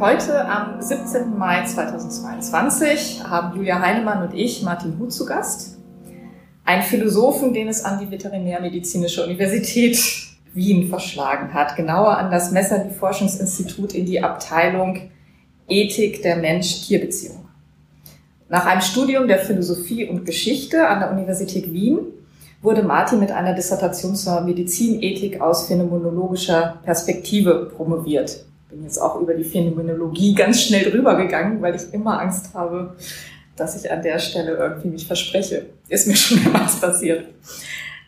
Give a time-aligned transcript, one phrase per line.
[0.00, 1.36] Heute am 17.
[1.36, 5.76] Mai 2022 haben Julia Heinemann und ich Martin Huth zu Gast.
[6.64, 9.98] Ein Philosophen, den es an die Veterinärmedizinische Universität
[10.54, 11.74] Wien verschlagen hat.
[11.74, 15.10] Genauer an das Messerli-Forschungsinstitut in die Abteilung
[15.66, 17.48] Ethik der Mensch-Tier-Beziehung.
[18.48, 21.98] Nach einem Studium der Philosophie und Geschichte an der Universität Wien
[22.62, 29.34] wurde Martin mit einer Dissertation zur Medizinethik aus phänomenologischer Perspektive promoviert bin jetzt auch über
[29.34, 32.96] die Phänomenologie ganz schnell drüber gegangen, weil ich immer Angst habe,
[33.56, 35.66] dass ich an der Stelle irgendwie mich verspreche.
[35.88, 37.26] Ist mir schon mehrmals passiert.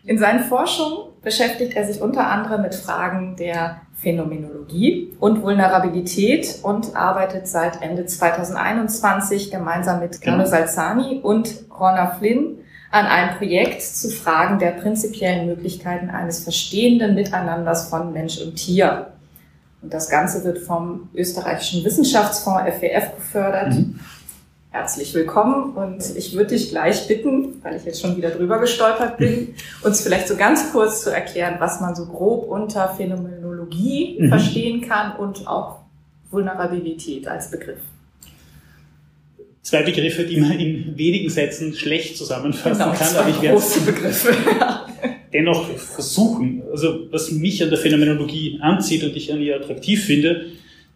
[0.05, 6.97] In seinen Forschungen beschäftigt er sich unter anderem mit Fragen der Phänomenologie und Vulnerabilität und
[6.97, 10.49] arbeitet seit Ende 2021 gemeinsam mit Carlo genau.
[10.49, 12.59] Salzani und Ronna Flynn
[12.91, 19.13] an einem Projekt zu Fragen der prinzipiellen Möglichkeiten eines verstehenden Miteinanders von Mensch und Tier.
[19.83, 23.75] Und das Ganze wird vom österreichischen Wissenschaftsfonds FWF gefördert.
[23.75, 23.99] Mhm.
[24.73, 29.17] Herzlich willkommen und ich würde dich gleich bitten, weil ich jetzt schon wieder drüber gestolpert
[29.17, 34.29] bin, uns vielleicht so ganz kurz zu erklären, was man so grob unter Phänomenologie mhm.
[34.29, 35.81] verstehen kann und auch
[36.31, 37.81] Vulnerabilität als Begriff.
[39.63, 44.35] Zwei Begriffe, die man in wenigen Sätzen schlecht zusammenfassen genau, kann, aber ich werde Begriffe
[45.33, 46.63] dennoch versuchen.
[46.71, 50.47] Also was mich an der Phänomenologie anzieht und ich an ihr attraktiv finde,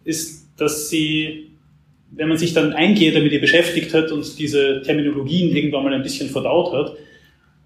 [0.03, 1.51] ist, dass sie,
[2.11, 6.29] wenn man sich dann eingehend damit beschäftigt hat und diese Terminologien irgendwann mal ein bisschen
[6.29, 6.97] verdaut hat,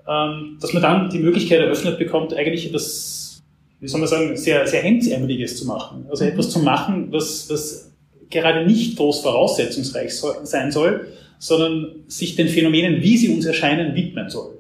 [0.08, 3.42] ähm, dass man dann die Möglichkeit eröffnet bekommt, eigentlich etwas,
[3.80, 6.06] wie soll man sagen, sehr, sehr hemdsärmeliges zu machen.
[6.10, 7.92] Also etwas zu machen, was, was
[8.30, 10.14] gerade nicht groß voraussetzungsreich
[10.44, 11.08] sein soll,
[11.40, 14.60] sondern sich den Phänomenen, wie sie uns erscheinen, widmen soll.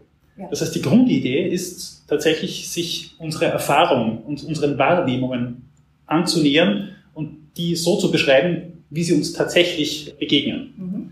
[0.49, 5.69] Das heißt, die Grundidee ist tatsächlich, sich unsere Erfahrungen und unseren Wahrnehmungen
[6.07, 10.73] anzunähern und die so zu beschreiben, wie sie uns tatsächlich begegnen.
[10.77, 11.11] Mhm.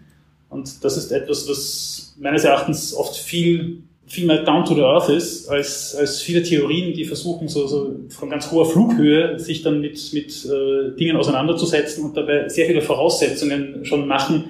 [0.49, 5.09] Und das ist etwas, was meines Erachtens oft viel, viel mehr down to the earth
[5.09, 9.81] ist, als, als viele Theorien, die versuchen, so, so von ganz hoher Flughöhe sich dann
[9.81, 14.45] mit, mit äh, Dingen auseinanderzusetzen und dabei sehr viele Voraussetzungen schon machen,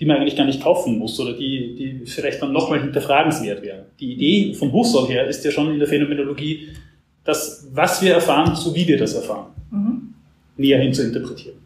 [0.00, 3.84] die man eigentlich gar nicht kaufen muss oder die, die vielleicht dann nochmal hinterfragenswert wären.
[4.00, 6.70] Die Idee von Husserl her ist ja schon in der Phänomenologie,
[7.22, 10.14] das, was wir erfahren, so wie wir das erfahren, mhm.
[10.56, 11.56] näher hin zu interpretieren.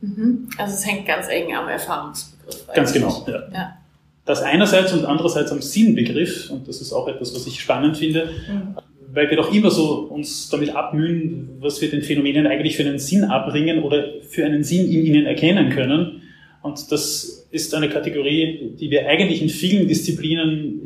[0.00, 0.48] Mhm.
[0.56, 2.66] Also es hängt ganz eng am Erfahrungsbegriff.
[2.74, 3.42] Ganz genau, ja.
[3.52, 3.76] ja.
[4.24, 8.30] Das einerseits und andererseits am Sinnbegriff, und das ist auch etwas, was ich spannend finde,
[8.50, 8.76] mhm.
[9.12, 12.98] weil wir doch immer so uns damit abmühen, was wir den Phänomenen eigentlich für einen
[12.98, 16.22] Sinn abbringen oder für einen Sinn in ihnen erkennen können.
[16.62, 20.80] Und das ist eine Kategorie, die wir eigentlich in vielen Disziplinen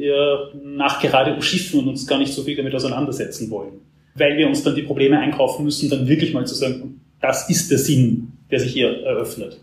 [0.76, 3.80] nachgerade umschiffen und uns gar nicht so viel damit auseinandersetzen wollen.
[4.14, 7.70] Weil wir uns dann die Probleme einkaufen müssen, dann wirklich mal zu sagen, das ist
[7.70, 9.60] der Sinn, der sich hier eröffnet.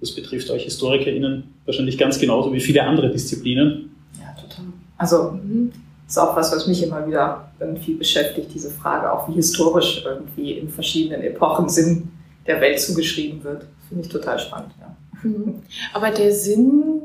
[0.00, 3.90] Das betrifft euch HistorikerInnen wahrscheinlich ganz genauso wie viele andere Disziplinen.
[4.18, 4.64] Ja, total.
[4.96, 5.72] Also, mhm.
[6.06, 10.52] ist auch was, was mich immer wieder irgendwie beschäftigt, diese Frage, auch wie historisch irgendwie
[10.52, 12.08] in verschiedenen Epochen Sinn
[12.46, 13.66] der Welt zugeschrieben wird.
[13.88, 14.96] Finde ich total spannend, ja.
[15.22, 15.62] Mhm.
[15.92, 17.02] Aber der Sinn,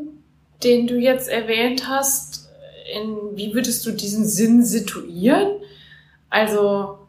[0.64, 2.50] den du jetzt erwähnt hast,
[2.94, 5.60] in, wie würdest du diesen Sinn situieren?
[6.30, 7.00] Also,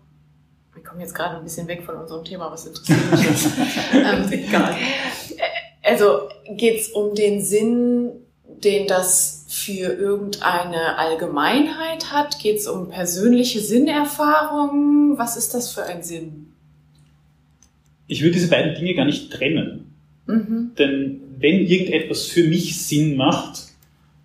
[0.74, 3.48] wir kommen jetzt gerade ein bisschen weg von unserem Thema, was interessiert mich jetzt.
[3.94, 4.76] ähm, Egal.
[5.82, 8.10] Also geht es um den Sinn
[8.62, 12.38] den das für irgendeine Allgemeinheit hat?
[12.38, 15.18] Geht es um persönliche Sinnerfahrungen?
[15.18, 16.52] Was ist das für ein Sinn?
[18.06, 19.85] Ich würde diese beiden Dinge gar nicht trennen.
[20.26, 20.72] Mhm.
[20.78, 23.64] Denn wenn irgendetwas für mich Sinn macht,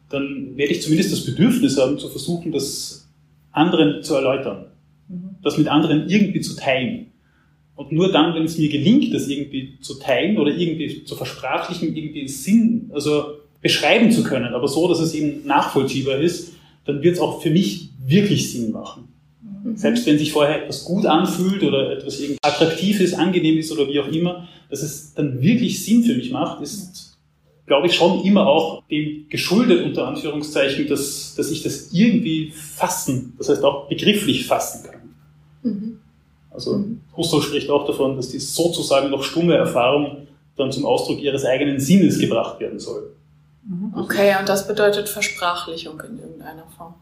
[0.09, 3.07] dann werde ich zumindest das Bedürfnis haben, zu versuchen, das
[3.51, 4.65] anderen zu erläutern.
[5.07, 5.35] Mhm.
[5.43, 7.07] Das mit anderen irgendwie zu teilen.
[7.75, 11.95] Und nur dann, wenn es mir gelingt, das irgendwie zu teilen oder irgendwie zu versprachlichen,
[11.95, 16.53] irgendwie Sinn, also beschreiben zu können, aber so, dass es eben nachvollziehbar ist,
[16.85, 19.07] dann wird es auch für mich wirklich Sinn machen.
[19.63, 19.77] Mhm.
[19.77, 23.87] Selbst wenn sich vorher etwas gut anfühlt oder etwas irgendwie attraktiv ist, angenehm ist oder
[23.87, 27.17] wie auch immer, dass es dann wirklich Sinn für mich macht, ist,
[27.67, 33.33] glaube ich, schon immer auch dem geschuldet, unter Anführungszeichen, dass, dass ich das irgendwie fassen,
[33.37, 35.15] das heißt auch begrifflich fassen kann.
[35.63, 35.99] Mhm.
[36.49, 37.01] Also mhm.
[37.15, 40.27] Husserl spricht auch davon, dass die sozusagen noch stumme Erfahrung
[40.57, 43.11] dann zum Ausdruck ihres eigenen Sinnes gebracht werden soll.
[43.67, 43.93] Mhm.
[43.95, 46.95] Okay, und das bedeutet Versprachlichung in irgendeiner Form.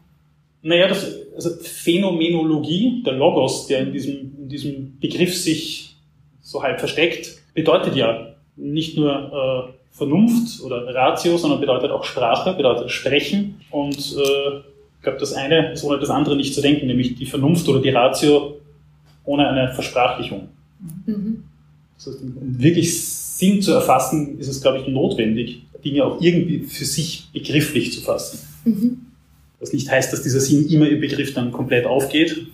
[0.62, 5.96] Naja, das, also Phänomenologie, der Logos, der in diesem, in diesem Begriff sich
[6.42, 12.54] so halb versteckt, bedeutet ja nicht nur äh, Vernunft oder Ratio, sondern bedeutet auch Sprache,
[12.54, 13.60] bedeutet Sprechen.
[13.70, 17.26] Und äh, ich glaube, das eine ist ohne das andere nicht zu denken, nämlich die
[17.26, 18.58] Vernunft oder die Ratio
[19.24, 20.48] ohne eine Versprachlichung.
[21.06, 21.44] Mhm.
[21.96, 26.60] Das heißt, um wirklich Sinn zu erfassen, ist es, glaube ich, notwendig, Dinge auch irgendwie
[26.60, 28.40] für sich begrifflich zu fassen.
[28.64, 28.98] Mhm.
[29.58, 32.46] Was nicht heißt, dass dieser Sinn immer im Begriff dann komplett aufgeht,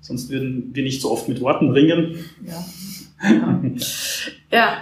[0.00, 2.16] sonst würden wir nicht so oft mit Worten ringen.
[2.46, 2.64] Ja.
[3.24, 3.60] Ja.
[4.50, 4.76] ja.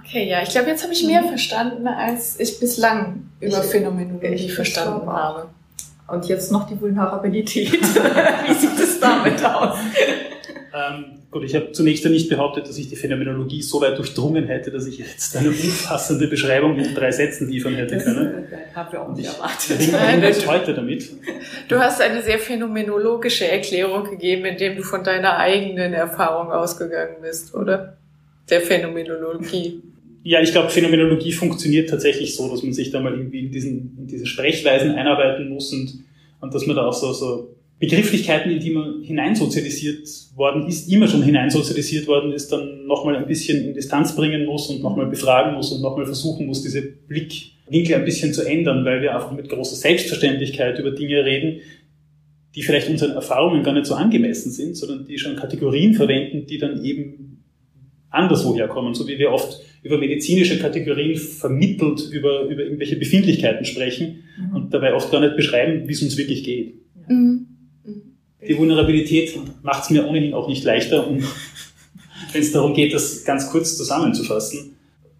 [0.00, 5.08] Okay, ja, ich glaube, jetzt habe ich mehr verstanden, als ich bislang über Phänomenologie verstanden
[5.08, 5.48] habe.
[6.06, 7.72] Und jetzt noch die Vulnerabilität.
[8.46, 9.78] Wie sieht es damit aus?
[10.76, 14.46] Ähm, gut, ich habe zunächst ja nicht behauptet, dass ich die Phänomenologie so weit durchdrungen
[14.46, 18.46] hätte, dass ich jetzt eine umfassende Beschreibung in drei Sätzen liefern hätte können.
[18.50, 19.80] Das haben wir auch nicht erwartet.
[19.80, 21.08] Ich ringe bis heute damit.
[21.68, 27.54] Du hast eine sehr phänomenologische Erklärung gegeben, indem du von deiner eigenen Erfahrung ausgegangen bist,
[27.54, 27.96] oder?
[28.50, 29.80] Der Phänomenologie.
[30.24, 33.96] Ja, ich glaube, Phänomenologie funktioniert tatsächlich so, dass man sich da mal irgendwie in, diesen,
[33.98, 36.04] in diese Sprechweisen einarbeiten muss und,
[36.40, 41.08] und dass man da auch so, so Begrifflichkeiten, in die man hineinsozialisiert worden ist, immer
[41.08, 45.54] schon hineinsozialisiert worden ist, dann nochmal ein bisschen in Distanz bringen muss und nochmal befragen
[45.54, 49.50] muss und nochmal versuchen muss, diese Blickwinkel ein bisschen zu ändern, weil wir einfach mit
[49.50, 51.60] großer Selbstverständlichkeit über Dinge reden,
[52.54, 56.56] die vielleicht unseren Erfahrungen gar nicht so angemessen sind, sondern die schon Kategorien verwenden, die
[56.56, 57.44] dann eben
[58.08, 64.24] anderswo herkommen, so wie wir oft über medizinische Kategorien vermittelt über, über irgendwelche Befindlichkeiten sprechen
[64.38, 64.56] mhm.
[64.56, 66.74] und dabei oft gar nicht beschreiben, wie es uns wirklich geht.
[67.08, 67.45] Mhm.
[68.48, 71.22] Die Vulnerabilität macht es mir ohnehin auch nicht leichter, um,
[72.32, 74.76] wenn es darum geht, das ganz kurz zusammenzufassen.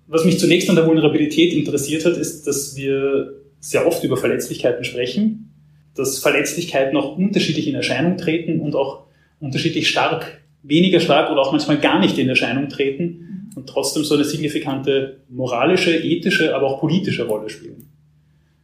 [0.06, 4.84] Was mich zunächst an der Vulnerabilität interessiert hat, ist, dass wir sehr oft über Verletzlichkeiten
[4.84, 5.52] sprechen,
[5.94, 9.06] dass Verletzlichkeiten auch unterschiedlich in Erscheinung treten und auch
[9.40, 14.14] unterschiedlich stark, weniger stark oder auch manchmal gar nicht in Erscheinung treten und trotzdem so
[14.14, 17.88] eine signifikante moralische, ethische, aber auch politische Rolle spielen.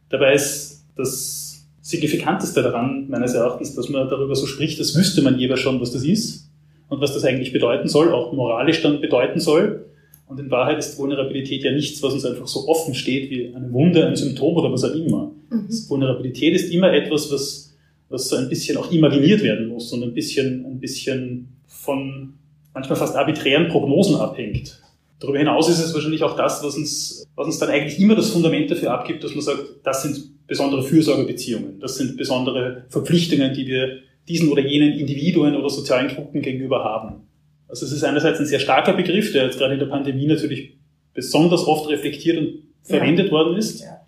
[0.09, 1.42] Dabei ist das
[1.83, 5.91] Signifikanteste daran, meines Erachtens, dass man darüber so spricht, als wüsste man jeweils schon, was
[5.91, 6.49] das ist
[6.87, 9.85] und was das eigentlich bedeuten soll, auch moralisch dann bedeuten soll.
[10.27, 13.71] Und in Wahrheit ist Vulnerabilität ja nichts, was uns einfach so offen steht wie eine
[13.73, 15.31] Wunde, ein Symptom oder was auch immer.
[15.49, 15.67] Mhm.
[15.89, 17.73] Vulnerabilität ist immer etwas, was,
[18.07, 22.35] was so ein bisschen auch imaginiert werden muss und ein bisschen, ein bisschen von
[22.73, 24.81] manchmal fast arbiträren Prognosen abhängt.
[25.23, 28.31] Darüber hinaus ist es wahrscheinlich auch das, was uns, was uns dann eigentlich immer das
[28.31, 33.65] Fundament dafür abgibt, dass man sagt, das sind besondere Fürsorgebeziehungen, das sind besondere Verpflichtungen, die
[33.65, 37.21] wir diesen oder jenen Individuen oder sozialen Gruppen gegenüber haben.
[37.69, 40.75] Also es ist einerseits ein sehr starker Begriff, der jetzt gerade in der Pandemie natürlich
[41.13, 43.31] besonders oft reflektiert und verwendet ja.
[43.31, 43.79] worden ist.
[43.79, 44.01] Ja.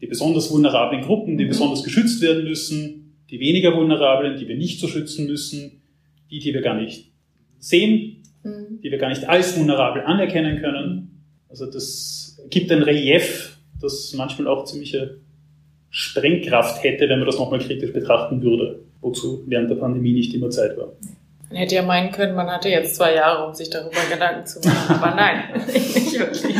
[0.00, 1.50] Die besonders vulnerablen Gruppen, die mhm.
[1.50, 5.80] besonders geschützt werden müssen, die weniger vulnerablen, die wir nicht so schützen müssen,
[6.28, 7.12] die, die wir gar nicht
[7.60, 8.15] sehen,
[8.46, 8.80] Mhm.
[8.82, 11.24] die wir gar nicht als vulnerabel anerkennen können.
[11.48, 15.18] Also das gibt ein Relief, das manchmal auch ziemliche
[15.90, 20.50] Sprengkraft hätte, wenn man das nochmal kritisch betrachten würde, wozu während der Pandemie nicht immer
[20.50, 20.88] Zeit war.
[21.48, 24.60] Man hätte ja meinen können, man hatte jetzt zwei Jahre, um sich darüber Gedanken zu
[24.60, 26.56] machen, aber nein, nicht wirklich.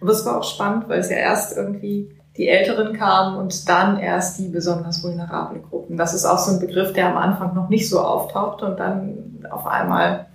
[0.00, 3.98] Aber es war auch spannend, weil es ja erst irgendwie die Älteren kamen und dann
[3.98, 5.96] erst die besonders vulnerablen Gruppen.
[5.96, 9.46] Das ist auch so ein Begriff, der am Anfang noch nicht so auftaucht und dann
[9.50, 10.26] auf einmal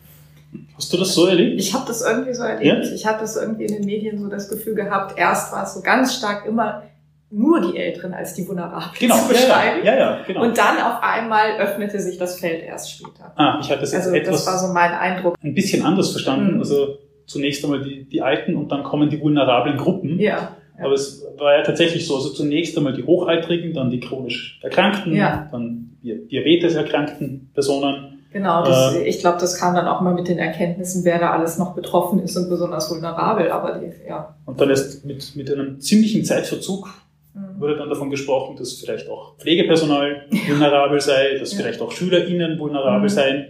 [0.75, 1.59] Hast du das so erlebt?
[1.59, 2.85] Ich habe das irgendwie so erlebt.
[2.85, 2.93] Ja?
[2.93, 5.81] Ich habe das irgendwie in den Medien so das Gefühl gehabt, erst war es so
[5.81, 6.83] ganz stark immer
[7.29, 9.15] nur die Älteren als die Vulnerablen genau.
[9.15, 9.85] zu beschreiben.
[9.85, 10.43] Ja, ja, ja, genau.
[10.43, 13.31] Und dann auf einmal öffnete sich das Feld erst später.
[13.35, 15.37] Ah, ich hatte das jetzt also, etwas das war so mein Eindruck.
[15.41, 16.55] Ein bisschen anders verstanden.
[16.55, 16.59] Mhm.
[16.59, 20.19] Also zunächst einmal die, die Alten und dann kommen die vulnerablen Gruppen.
[20.19, 20.57] Ja.
[20.77, 20.85] Ja.
[20.85, 25.15] Aber es war ja tatsächlich so, also zunächst einmal die Hochaltrigen, dann die chronisch Erkrankten,
[25.15, 25.47] Ja.
[25.51, 28.20] dann die Diabetes erkrankten Personen.
[28.31, 29.03] Genau, das, Äh.
[29.03, 32.19] ich glaube, das kam dann auch mal mit den Erkenntnissen, wer da alles noch betroffen
[32.19, 34.35] ist und besonders vulnerabel, aber die, ja.
[34.45, 36.87] Und dann erst mit, mit einem ziemlichen Zeitverzug
[37.33, 37.61] Mhm.
[37.61, 41.59] wurde dann davon gesprochen, dass vielleicht auch Pflegepersonal vulnerabel sei, dass Ja.
[41.59, 43.09] vielleicht auch SchülerInnen vulnerabel Mhm.
[43.09, 43.45] seien,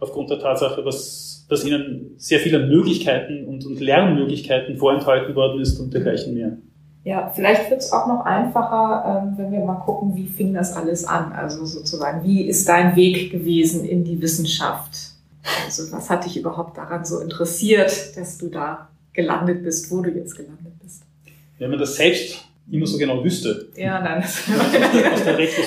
[0.00, 5.78] aufgrund der Tatsache, was, dass ihnen sehr viele Möglichkeiten und, und Lernmöglichkeiten vorenthalten worden ist
[5.78, 6.56] und dergleichen mehr.
[7.06, 10.72] Ja, vielleicht wird es auch noch einfacher, ähm, wenn wir mal gucken, wie fing das
[10.72, 11.32] alles an?
[11.32, 15.12] Also sozusagen, wie ist dein Weg gewesen in die Wissenschaft?
[15.64, 20.10] Also was hat dich überhaupt daran so interessiert, dass du da gelandet bist, wo du
[20.10, 21.04] jetzt gelandet bist?
[21.60, 23.68] Wenn man das selbst immer so genau wüsste.
[23.76, 24.24] Ja, nein.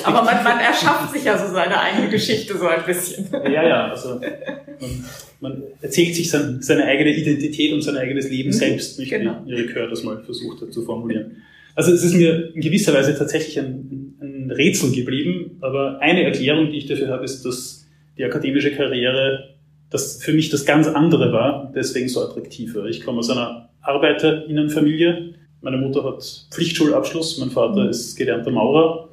[0.04, 3.28] Aber man, man erschafft sich ja so seine eigene Geschichte so ein bisschen.
[3.32, 5.06] Ja, ja, also man,
[5.40, 9.42] man erzählt sich sein, seine eigene Identität und sein eigenes Leben Mhm, selbst, nicht genau.
[9.46, 11.38] wie Erik Hör das mal versucht hat zu formulieren.
[11.76, 16.72] Also es ist mir in gewisser Weise tatsächlich ein, ein Rätsel geblieben, aber eine Erklärung,
[16.72, 17.88] die ich dafür habe, ist, dass
[18.18, 19.56] die akademische Karriere
[19.90, 22.86] das für mich das ganz andere war, deswegen so attraktiv war.
[22.86, 25.36] Ich komme aus einer Arbeiterinnenfamilie.
[25.62, 27.90] Meine Mutter hat Pflichtschulabschluss, mein Vater Mhm.
[27.90, 29.10] ist gelernter Maurer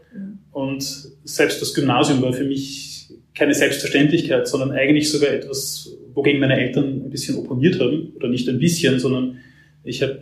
[0.53, 0.83] und
[1.25, 7.03] selbst das Gymnasium war für mich keine Selbstverständlichkeit, sondern eigentlich sogar etwas, wogegen meine Eltern
[7.05, 8.12] ein bisschen opponiert haben.
[8.17, 9.38] Oder nicht ein bisschen, sondern
[9.85, 10.21] ich habe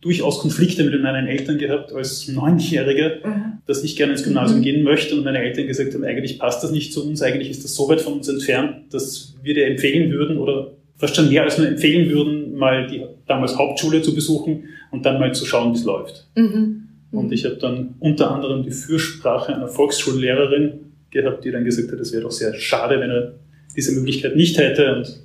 [0.00, 3.42] durchaus Konflikte mit meinen Eltern gehabt als Neunjähriger, Mhm.
[3.66, 4.64] dass ich gerne ins Gymnasium Mhm.
[4.64, 7.62] gehen möchte und meine Eltern gesagt haben, eigentlich passt das nicht zu uns, eigentlich ist
[7.62, 11.44] das so weit von uns entfernt, dass wir dir empfehlen würden oder fast schon mehr
[11.44, 15.72] als nur empfehlen würden, mal die damals Hauptschule zu besuchen und dann mal zu schauen,
[15.72, 16.26] wie es läuft.
[16.36, 16.88] Mhm.
[17.12, 21.98] Und ich habe dann unter anderem die Fürsprache einer Volksschullehrerin gehabt, die dann gesagt hat,
[21.98, 23.34] es wäre doch sehr schade, wenn er
[23.76, 24.96] diese Möglichkeit nicht hätte.
[24.96, 25.20] Und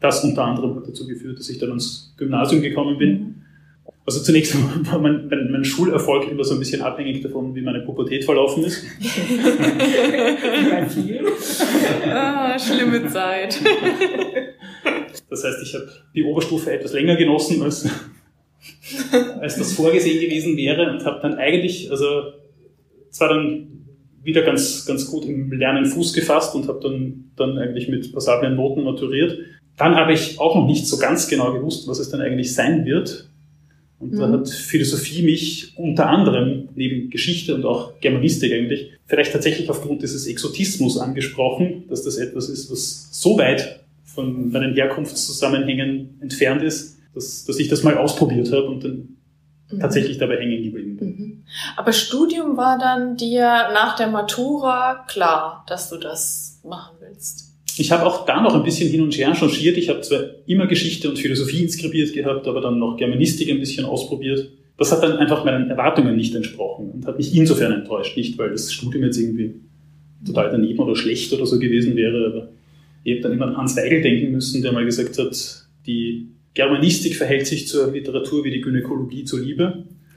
[0.00, 3.36] das unter anderem hat dazu geführt, dass ich dann ans Gymnasium gekommen bin.
[4.06, 4.54] Also zunächst
[4.90, 8.64] war mein, mein, mein Schulerfolg immer so ein bisschen abhängig davon, wie meine Pubertät verlaufen
[8.64, 8.84] ist.
[12.06, 13.60] Ah, schlimme Zeit.
[15.30, 17.88] Das heißt, ich habe die Oberstufe etwas länger genossen, als,
[19.40, 22.06] als das vorgesehen gewesen wäre und habe dann eigentlich, also
[23.10, 23.68] zwar dann
[24.22, 28.56] wieder ganz, ganz gut im Lernen Fuß gefasst und habe dann, dann eigentlich mit passablen
[28.56, 29.38] Noten maturiert.
[29.76, 32.84] Dann habe ich auch noch nicht so ganz genau gewusst, was es dann eigentlich sein
[32.84, 33.28] wird.
[33.98, 34.32] Und da Mhm.
[34.32, 40.26] hat Philosophie mich unter anderem neben Geschichte und auch Germanistik eigentlich vielleicht tatsächlich aufgrund dieses
[40.26, 47.44] Exotismus angesprochen, dass das etwas ist, was so weit von meinen Herkunftszusammenhängen entfernt ist, dass,
[47.44, 49.16] dass ich das mal ausprobiert habe und dann
[49.80, 51.08] tatsächlich dabei hängen geblieben bin.
[51.08, 51.42] Mhm.
[51.76, 53.42] Aber Studium war dann dir
[53.72, 57.52] nach der Matura klar, dass du das machen willst.
[57.76, 59.76] Ich habe auch da noch ein bisschen hin und her changiert.
[59.76, 63.84] Ich habe zwar immer Geschichte und Philosophie inskribiert gehabt, aber dann noch Germanistik ein bisschen
[63.84, 64.48] ausprobiert.
[64.76, 68.16] Das hat dann einfach meinen Erwartungen nicht entsprochen und hat mich insofern enttäuscht.
[68.16, 69.54] Nicht, weil das Studium jetzt irgendwie
[70.24, 72.48] total daneben oder schlecht oder so gewesen wäre, aber
[73.02, 77.16] ich habe dann immer an Hans Weigel denken müssen, der mal gesagt hat, die Germanistik
[77.16, 79.84] verhält sich zur Literatur wie die Gynäkologie zur Liebe.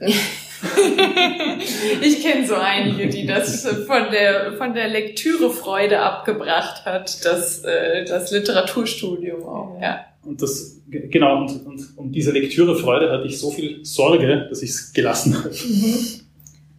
[2.00, 8.04] ich kenne so einige, die das von der, von der Lektürefreude abgebracht hat, das, äh,
[8.04, 9.80] das Literaturstudium auch.
[9.80, 10.04] Ja.
[10.24, 14.70] Und das, genau, und, und um diese Lektürefreude hatte ich so viel Sorge, dass ich
[14.70, 15.50] es gelassen habe.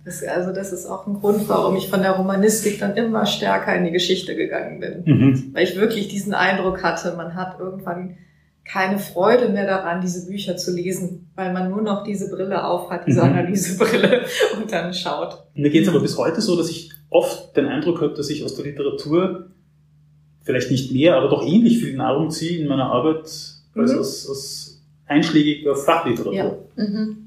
[0.06, 3.76] Das, also das ist auch ein Grund, warum ich von der Romanistik dann immer stärker
[3.76, 5.04] in die Geschichte gegangen bin.
[5.06, 5.50] Mhm.
[5.54, 8.18] Weil ich wirklich diesen Eindruck hatte, man hat irgendwann
[8.72, 13.08] keine Freude mehr daran, diese Bücher zu lesen, weil man nur noch diese Brille aufhat,
[13.08, 13.30] diese Mhm.
[13.34, 14.22] Analysebrille
[14.62, 15.44] und dann schaut.
[15.56, 18.44] Mir geht es aber bis heute so, dass ich oft den Eindruck habe, dass ich
[18.46, 19.48] aus der Literatur
[20.44, 24.00] vielleicht nicht mehr, aber doch ähnlich viel Nahrung ziehe in meiner Arbeit als Mhm.
[24.00, 26.34] aus, aus einschlägiger Fachliteratur.
[26.34, 26.52] Ja.
[26.76, 27.18] Mhm.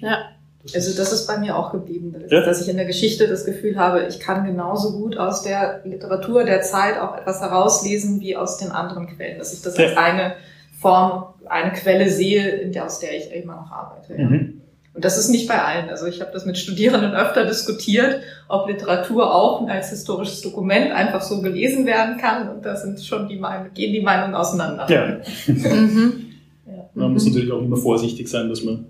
[0.00, 0.18] Ja.
[0.62, 2.44] Das Also das ist bei mir auch geblieben, dass, Ja.
[2.44, 6.44] dass ich in der Geschichte das Gefühl habe, ich kann genauso gut aus der Literatur
[6.44, 9.38] der Zeit auch etwas herauslesen wie aus den anderen Quellen.
[9.38, 9.86] Dass ich das Ja.
[9.88, 10.34] als eine
[10.82, 14.14] Form, eine Quelle sehe, in der, aus der ich immer noch arbeite.
[14.20, 14.28] Ja.
[14.28, 14.58] Mhm.
[14.94, 15.88] Und das ist nicht bei allen.
[15.88, 21.22] Also ich habe das mit Studierenden öfter diskutiert, ob Literatur auch als historisches Dokument einfach
[21.22, 22.50] so gelesen werden kann.
[22.50, 24.86] Und da sind schon die Meinungen, gehen die Meinungen auseinander.
[24.90, 25.20] Ja.
[25.46, 26.26] Mhm.
[26.64, 26.88] Ja.
[26.94, 27.30] Man muss Mhm.
[27.32, 28.84] natürlich auch immer vorsichtig sein, dass man,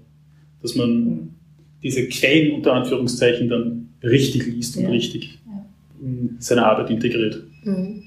[0.61, 1.35] dass man Mhm.
[1.83, 4.91] diese Quellen unter Anführungszeichen dann richtig liest und Ja.
[4.91, 5.65] richtig Ja.
[6.03, 7.43] in seine Arbeit integriert.
[7.65, 8.03] Mhm.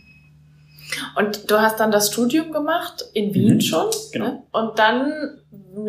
[1.16, 3.62] Und du hast dann das Studium gemacht in Wien Mhm.
[3.62, 3.86] schon.
[4.12, 4.26] Genau.
[4.26, 4.44] Ne?
[4.52, 5.40] Und dann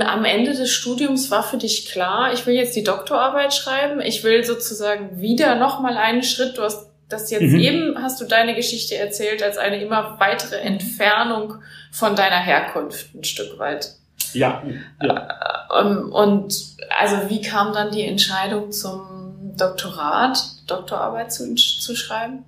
[0.01, 4.25] am Ende des Studiums war für dich klar, ich will jetzt die Doktorarbeit schreiben, ich
[4.25, 7.61] will sozusagen wieder nochmal einen Schritt, du hast das jetzt Mhm.
[7.61, 11.55] eben, hast du deine Geschichte erzählt, als eine immer weitere Entfernung
[11.93, 13.93] von deiner Herkunft ein Stück weit.
[14.33, 14.63] Ja.
[15.01, 15.29] ja.
[15.81, 16.53] Ähm, und
[16.99, 22.45] also wie kam dann die Entscheidung zum Doktorat, Doktorarbeit zu, zu schreiben?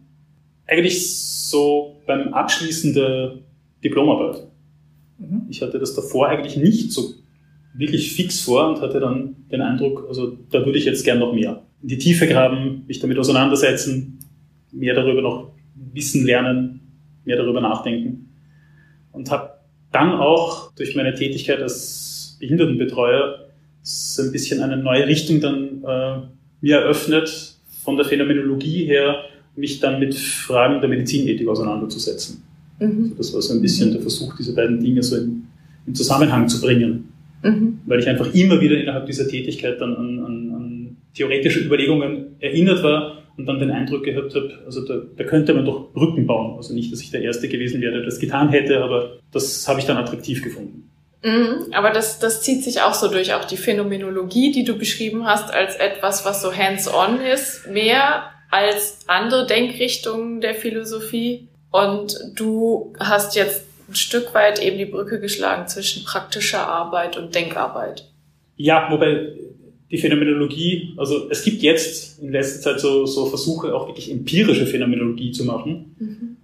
[0.68, 1.10] Eigentlich
[1.48, 3.38] so beim Abschließen der
[3.82, 4.46] Diplomarbeit.
[5.18, 5.46] Mhm.
[5.48, 7.14] Ich hatte das davor eigentlich nicht so
[7.74, 11.32] wirklich fix vor und hatte dann den Eindruck, also da würde ich jetzt gern noch
[11.32, 14.18] mehr in die Tiefe graben, mich damit auseinandersetzen,
[14.72, 15.52] mehr darüber noch
[15.92, 16.80] wissen lernen,
[17.24, 18.34] mehr darüber nachdenken.
[19.12, 19.50] Und habe
[19.92, 23.48] dann auch durch meine Tätigkeit als Behindertenbetreuer
[23.82, 26.20] so ein bisschen eine neue Richtung dann äh,
[26.60, 29.24] mir eröffnet, von der Phänomenologie her,
[29.58, 32.42] mich dann mit Fragen der Medizinethik auseinanderzusetzen.
[32.78, 33.02] Mhm.
[33.02, 35.46] Also das war so ein bisschen der Versuch, diese beiden Dinge so in,
[35.86, 37.12] in Zusammenhang zu bringen.
[37.42, 37.80] Mhm.
[37.86, 42.82] Weil ich einfach immer wieder innerhalb dieser Tätigkeit dann an, an, an theoretische Überlegungen erinnert
[42.82, 46.56] war und dann den Eindruck gehabt habe, also da, da könnte man doch Brücken bauen.
[46.56, 49.80] Also nicht, dass ich der Erste gewesen wäre, der das getan hätte, aber das habe
[49.80, 50.90] ich dann attraktiv gefunden.
[51.22, 55.26] Mhm, aber das, das zieht sich auch so durch, auch die Phänomenologie, die du beschrieben
[55.26, 61.48] hast, als etwas, was so hands-on ist, mehr als andere Denkrichtungen der Philosophie.
[61.70, 67.34] Und du hast jetzt ein Stück weit eben die Brücke geschlagen zwischen praktischer Arbeit und
[67.34, 68.10] Denkarbeit.
[68.56, 69.32] Ja, wobei
[69.90, 74.66] die Phänomenologie, also es gibt jetzt in letzter Zeit so, so Versuche, auch wirklich empirische
[74.66, 75.96] Phänomenologie zu machen.
[75.98, 76.36] Mhm.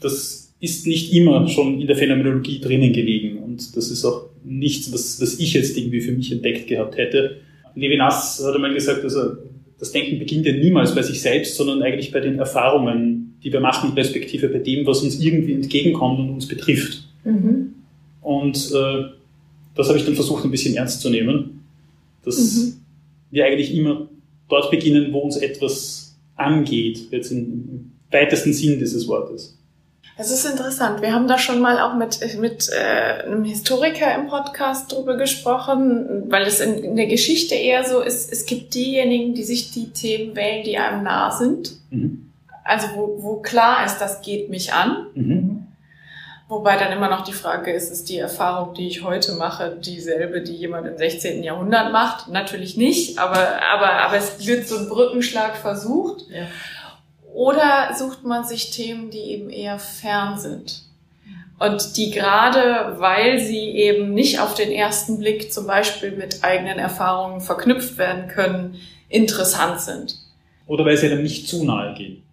[0.00, 4.92] Das ist nicht immer schon in der Phänomenologie drinnen gelegen und das ist auch nichts,
[4.92, 7.40] was, was ich jetzt irgendwie für mich entdeckt gehabt hätte.
[7.76, 9.36] Levinas hat einmal gesagt, also
[9.78, 13.60] das Denken beginnt ja niemals bei sich selbst, sondern eigentlich bei den Erfahrungen, die wir
[13.60, 17.04] machen, respektive bei dem, was uns irgendwie entgegenkommt und uns betrifft.
[17.24, 17.74] Mhm.
[18.20, 19.04] Und äh,
[19.74, 21.64] das habe ich dann versucht, ein bisschen ernst zu nehmen,
[22.24, 22.74] dass mhm.
[23.30, 24.08] wir eigentlich immer
[24.48, 29.57] dort beginnen, wo uns etwas angeht, jetzt im weitesten Sinn dieses Wortes.
[30.20, 31.00] Es ist interessant.
[31.00, 36.24] Wir haben da schon mal auch mit, mit äh, einem Historiker im Podcast drüber gesprochen,
[36.28, 39.90] weil es in, in der Geschichte eher so ist, es gibt diejenigen, die sich die
[39.90, 41.70] Themen wählen, die einem nah sind.
[41.90, 42.32] Mhm.
[42.64, 45.06] Also wo, wo klar ist, das geht mich an.
[45.14, 45.66] Mhm.
[46.48, 50.40] Wobei dann immer noch die Frage ist, ist die Erfahrung, die ich heute mache, dieselbe,
[50.40, 51.44] die jemand im 16.
[51.44, 52.28] Jahrhundert macht?
[52.28, 56.24] Natürlich nicht, aber, aber, aber es wird so ein Brückenschlag versucht.
[56.30, 56.46] Ja.
[57.38, 60.82] Oder sucht man sich Themen, die eben eher fern sind?
[61.60, 66.80] Und die gerade, weil sie eben nicht auf den ersten Blick zum Beispiel mit eigenen
[66.80, 68.74] Erfahrungen verknüpft werden können,
[69.08, 70.16] interessant sind.
[70.66, 72.24] Oder weil sie dann nicht zu nahe gehen.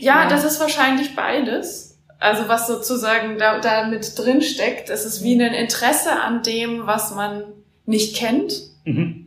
[0.00, 0.28] Ja, ja.
[0.30, 1.98] das ist wahrscheinlich beides.
[2.18, 6.86] Also was sozusagen da, da mit drin steckt, es ist wie ein Interesse an dem,
[6.86, 7.42] was man
[7.84, 8.54] nicht kennt.
[8.86, 9.25] Mhm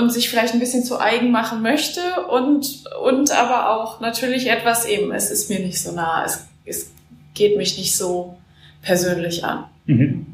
[0.00, 4.86] und sich vielleicht ein bisschen zu eigen machen möchte und, und aber auch natürlich etwas
[4.86, 6.90] eben, es ist mir nicht so nah, es, es
[7.34, 8.36] geht mich nicht so
[8.82, 9.64] persönlich an.
[9.86, 10.26] Mhm.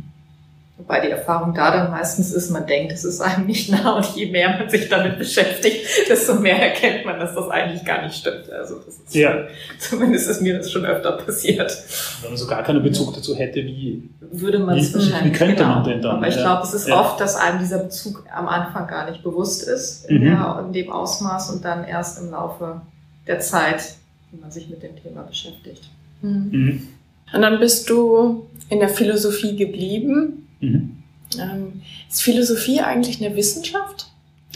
[0.79, 4.15] Wobei die Erfahrung da dann meistens ist, man denkt, es ist einem nicht nah und
[4.15, 8.17] je mehr man sich damit beschäftigt, desto mehr erkennt man, dass das eigentlich gar nicht
[8.17, 8.51] stimmt.
[8.53, 9.33] Also das ist ja.
[9.33, 9.47] Schon,
[9.79, 11.75] zumindest ist mir das schon öfter passiert.
[12.21, 15.33] Wenn man so gar keinen Bezug dazu hätte, wie würde man es wahrscheinlich.
[15.33, 15.77] Wie könnte genau.
[15.77, 16.17] man denn dann?
[16.17, 17.01] Aber ich glaube, es ist ja.
[17.01, 20.25] oft, dass einem dieser Bezug am Anfang gar nicht bewusst ist, in, mhm.
[20.25, 22.83] der, in dem Ausmaß und dann erst im Laufe
[23.27, 23.95] der Zeit,
[24.31, 25.89] wie man sich mit dem Thema beschäftigt.
[26.21, 26.49] Mhm.
[26.51, 26.89] Mhm.
[27.33, 31.03] Und dann bist du in der Philosophie geblieben Mhm.
[31.38, 34.07] Ähm, ist Philosophie eigentlich eine Wissenschaft?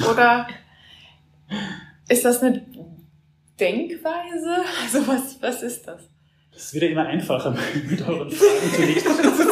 [0.09, 0.47] Oder
[2.09, 2.63] ist das eine
[3.59, 4.57] Denkweise?
[4.83, 6.03] Also was, was ist das?
[6.53, 7.57] Das wird ja immer einfacher
[7.89, 9.07] mit euren Fragen zunächst.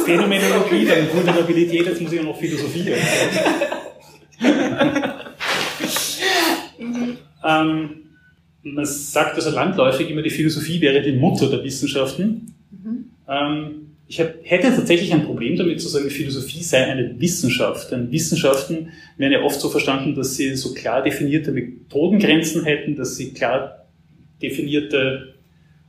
[0.04, 2.92] Phänomenologie, dann Vulnerabilität, jetzt muss ich auch noch Philosophie
[7.44, 7.90] ähm,
[8.62, 12.54] man sagt also landläufig immer, die Philosophie wäre die Mutter der Wissenschaften.
[12.70, 13.10] Mhm.
[13.28, 17.90] Ähm, ich hab, hätte tatsächlich ein Problem damit zu sagen, Philosophie sei eine Wissenschaft.
[17.90, 23.16] Denn Wissenschaften werden ja oft so verstanden, dass sie so klar definierte Methodengrenzen hätten, dass
[23.16, 23.86] sie klar
[24.40, 25.34] definierte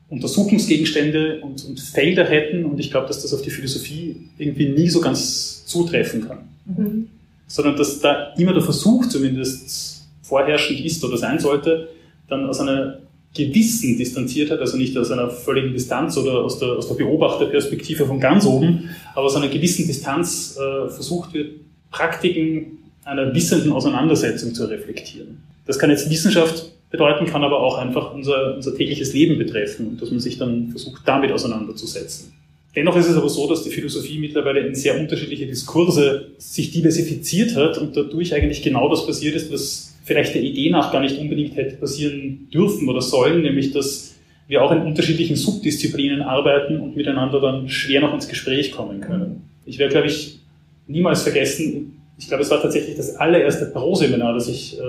[0.09, 2.65] Untersuchungsgegenstände und, und Felder hätten.
[2.65, 6.39] Und ich glaube, dass das auf die Philosophie irgendwie nie so ganz zutreffen kann.
[6.65, 7.07] Mhm.
[7.47, 11.87] Sondern dass da immer der Versuch zumindest vorherrschend ist oder sein sollte,
[12.27, 12.99] dann aus einer
[13.45, 18.05] Gewissen distanziert hat, also nicht aus einer völligen Distanz oder aus der, aus der Beobachterperspektive
[18.05, 21.51] von ganz oben, aber aus einer gewissen Distanz äh, versucht wird,
[21.91, 25.41] Praktiken einer wissenden Auseinandersetzung zu reflektieren.
[25.65, 30.01] Das kann jetzt Wissenschaft bedeuten, kann aber auch einfach unser, unser tägliches Leben betreffen und
[30.01, 32.33] dass man sich dann versucht, damit auseinanderzusetzen.
[32.75, 37.55] Dennoch ist es aber so, dass die Philosophie mittlerweile in sehr unterschiedliche Diskurse sich diversifiziert
[37.55, 41.19] hat und dadurch eigentlich genau das passiert ist, was vielleicht der Idee nach gar nicht
[41.19, 44.15] unbedingt hätte passieren dürfen oder sollen, nämlich dass
[44.47, 49.43] wir auch in unterschiedlichen Subdisziplinen arbeiten und miteinander dann schwer noch ins Gespräch kommen können.
[49.67, 50.39] Ich wäre, glaube ich,
[50.87, 54.81] niemals vergessen, ich glaube, es war tatsächlich das allererste Pro-Seminar, das ich äh,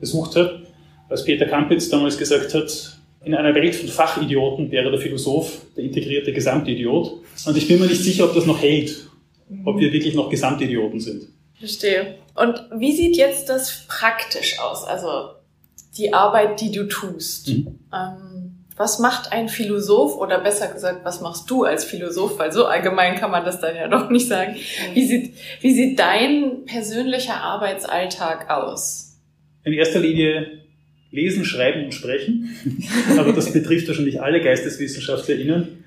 [0.00, 0.62] besucht habe,
[1.08, 5.84] als Peter Kampitz damals gesagt hat, in einer Welt von Fachidioten wäre der Philosoph der
[5.84, 7.20] integrierte Gesamtidiot.
[7.46, 9.08] Und ich bin mir nicht sicher, ob das noch hält,
[9.64, 11.28] ob wir wirklich noch Gesamtidioten sind.
[11.58, 12.18] Verstehe.
[12.34, 14.84] Und wie sieht jetzt das praktisch aus?
[14.84, 15.30] Also
[15.96, 17.48] die Arbeit, die du tust.
[17.48, 17.78] Mhm.
[17.92, 22.38] Ähm, was macht ein Philosoph oder besser gesagt, was machst du als Philosoph?
[22.38, 24.56] Weil so allgemein kann man das dann ja doch nicht sagen.
[24.94, 29.20] Wie sieht, wie sieht dein persönlicher Arbeitsalltag aus?
[29.62, 30.64] In erster Linie
[31.12, 32.56] lesen, schreiben und sprechen.
[33.18, 35.83] Aber das betrifft wahrscheinlich alle GeisteswissenschaftlerInnen.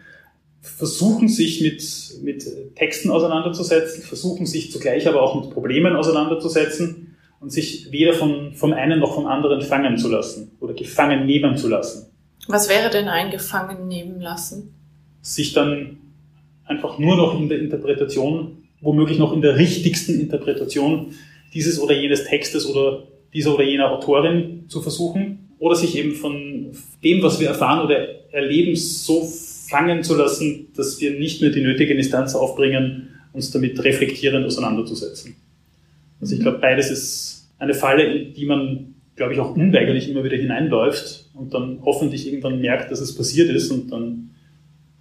[0.61, 1.83] Versuchen sich mit,
[2.23, 8.53] mit Texten auseinanderzusetzen, versuchen sich zugleich aber auch mit Problemen auseinanderzusetzen und sich weder von,
[8.53, 12.07] vom einen noch vom anderen fangen zu lassen oder gefangen nehmen zu lassen.
[12.47, 14.73] Was wäre denn ein Gefangen nehmen lassen?
[15.21, 15.97] Sich dann
[16.65, 21.13] einfach nur noch in der Interpretation, womöglich noch in der richtigsten Interpretation
[21.53, 26.71] dieses oder jenes Textes oder dieser oder jener Autorin zu versuchen oder sich eben von
[27.03, 29.27] dem, was wir erfahren oder erleben, so
[29.69, 35.35] fangen zu lassen, dass wir nicht mehr die nötige Instanz aufbringen, uns damit reflektierend auseinanderzusetzen.
[36.19, 40.23] Also ich glaube, beides ist eine Falle, in die man, glaube ich, auch unweigerlich immer
[40.23, 44.31] wieder hineinläuft und dann hoffentlich irgendwann merkt, dass es passiert ist und dann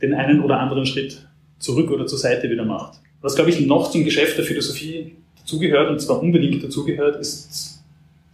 [0.03, 1.27] den einen oder anderen Schritt
[1.59, 3.01] zurück oder zur Seite wieder macht.
[3.23, 7.83] Was, glaube ich, noch zum Geschäft der Philosophie dazugehört, und zwar unbedingt dazugehört, ist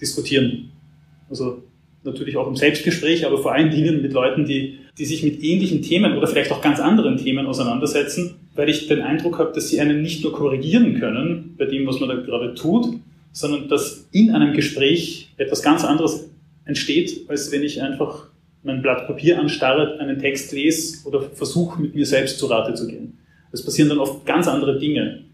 [0.00, 0.70] diskutieren.
[1.30, 1.62] Also
[2.02, 5.82] natürlich auch im Selbstgespräch, aber vor allen Dingen mit Leuten, die, die sich mit ähnlichen
[5.82, 9.80] Themen oder vielleicht auch ganz anderen Themen auseinandersetzen, weil ich den Eindruck habe, dass sie
[9.80, 12.98] einen nicht nur korrigieren können bei dem, was man da gerade tut,
[13.32, 16.28] sondern dass in einem Gespräch etwas ganz anderes
[16.66, 18.26] entsteht, als wenn ich einfach
[18.62, 22.86] mein Blatt Papier anstarre, einen Text lese oder versuche, mit mir selbst zu Rate zu
[22.86, 23.18] gehen.
[23.50, 25.24] Es passieren dann oft ganz andere Dinge.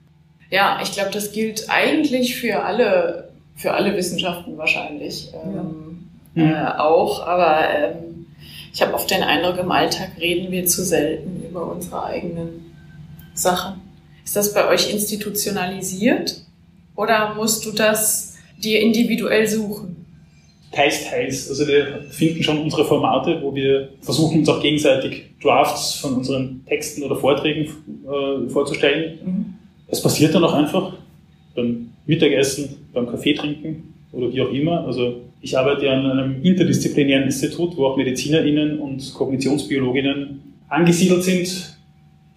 [0.51, 6.77] Ja, ich glaube, das gilt eigentlich für alle, für alle Wissenschaften wahrscheinlich ähm, ja.
[6.77, 7.27] äh, auch.
[7.27, 8.08] Aber ähm,
[8.79, 12.73] ich habe oft den Eindruck, im Alltag reden wir zu selten über unsere eigenen
[13.35, 13.81] Sachen.
[14.25, 16.43] Ist das bei euch institutionalisiert
[16.95, 19.97] oder musst du das dir individuell suchen?
[20.71, 21.49] teils, teils.
[21.49, 26.65] Also wir finden schon unsere Formate, wo wir versuchen, uns auch gegenseitig Drafts von unseren
[26.67, 29.19] Texten oder Vorträgen äh, vorzustellen.
[29.25, 29.55] Mhm.
[29.89, 30.93] Es passiert dann auch einfach
[31.57, 34.87] beim Mittagessen, beim Kaffee trinken oder wie auch immer.
[34.87, 41.79] Also ich arbeite ja an einem interdisziplinären Institut, wo auch MedizinerInnen und Kognitionsbiologinnen angesiedelt sind,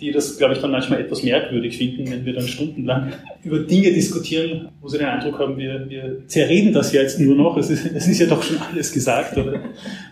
[0.01, 3.91] die das, glaube ich, dann manchmal etwas merkwürdig finden, wenn wir dann stundenlang über Dinge
[3.91, 7.69] diskutieren, wo sie den Eindruck haben, wir, wir zerreden das ja jetzt nur noch, es
[7.69, 9.61] ist, es ist ja doch schon alles gesagt, oder,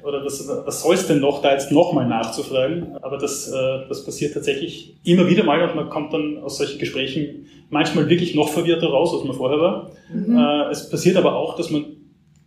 [0.04, 2.97] oder was, was soll es denn noch, da jetzt nochmal nachzufragen?
[3.02, 6.78] Aber das, äh, das passiert tatsächlich immer wieder mal und man kommt dann aus solchen
[6.78, 9.91] Gesprächen manchmal wirklich noch verwirrter raus, als man vorher war.
[10.13, 10.38] Mhm.
[10.38, 11.86] Äh, es passiert aber auch, dass man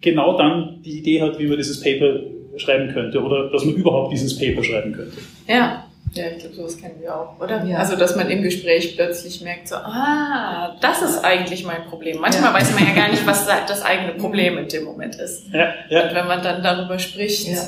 [0.02, 2.20] genau dann die Idee hat, wie man dieses Paper
[2.56, 5.16] schreiben könnte oder dass man überhaupt dieses Paper schreiben könnte.
[5.48, 5.86] Ja.
[6.14, 7.64] Ja, ich glaube, sowas kennen wir auch, oder?
[7.64, 7.78] Ja.
[7.78, 12.18] Also, dass man im Gespräch plötzlich merkt, so, ah, das ist eigentlich mein Problem.
[12.20, 12.58] Manchmal ja.
[12.58, 15.44] weiß man ja gar nicht, was das eigene Problem in dem Moment ist.
[15.54, 16.08] Ja, ja.
[16.08, 17.48] Und wenn man dann darüber spricht.
[17.48, 17.62] Ja.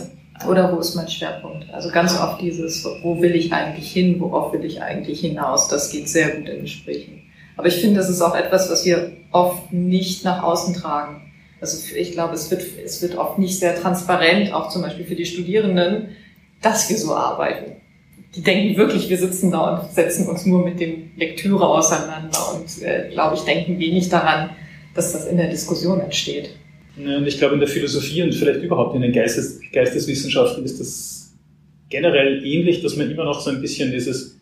[0.48, 1.72] Oder wo ist mein Schwerpunkt?
[1.72, 5.90] Also ganz oft dieses, wo will ich eigentlich hin, worauf will ich eigentlich hinaus, das
[5.90, 7.22] geht sehr gut in Gesprächen.
[7.56, 11.23] Aber ich finde, das ist auch etwas, was wir oft nicht nach außen tragen.
[11.64, 15.14] Also ich glaube, es wird, es wird oft nicht sehr transparent, auch zum Beispiel für
[15.14, 16.08] die Studierenden,
[16.60, 17.76] dass wir so arbeiten
[18.36, 22.82] die denken wirklich, wir sitzen da und setzen uns nur mit dem Lektüre auseinander und,
[22.82, 24.50] äh, glaube ich, denken wenig daran,
[24.94, 26.50] dass das in der Diskussion entsteht.
[26.96, 30.80] Ja, und ich glaube, in der Philosophie und vielleicht überhaupt in den Geistes, Geisteswissenschaften ist
[30.80, 31.32] das
[31.90, 34.33] generell ähnlich, dass man immer noch so ein bisschen dieses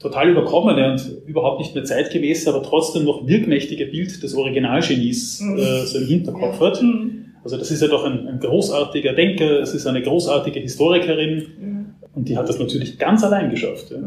[0.00, 5.58] total überkommene und überhaupt nicht mehr zeitgemäße, aber trotzdem noch wirkmächtige Bild des Originalgenies mhm.
[5.58, 6.66] äh, so im Hinterkopf ja.
[6.66, 6.82] hat.
[6.82, 7.26] Mhm.
[7.44, 11.46] Also das ist ja doch ein, ein großartiger Denker, es ist eine großartige Historikerin.
[11.58, 11.80] Mhm
[12.14, 13.90] und die hat das natürlich ganz allein geschafft.
[13.90, 13.98] Ja.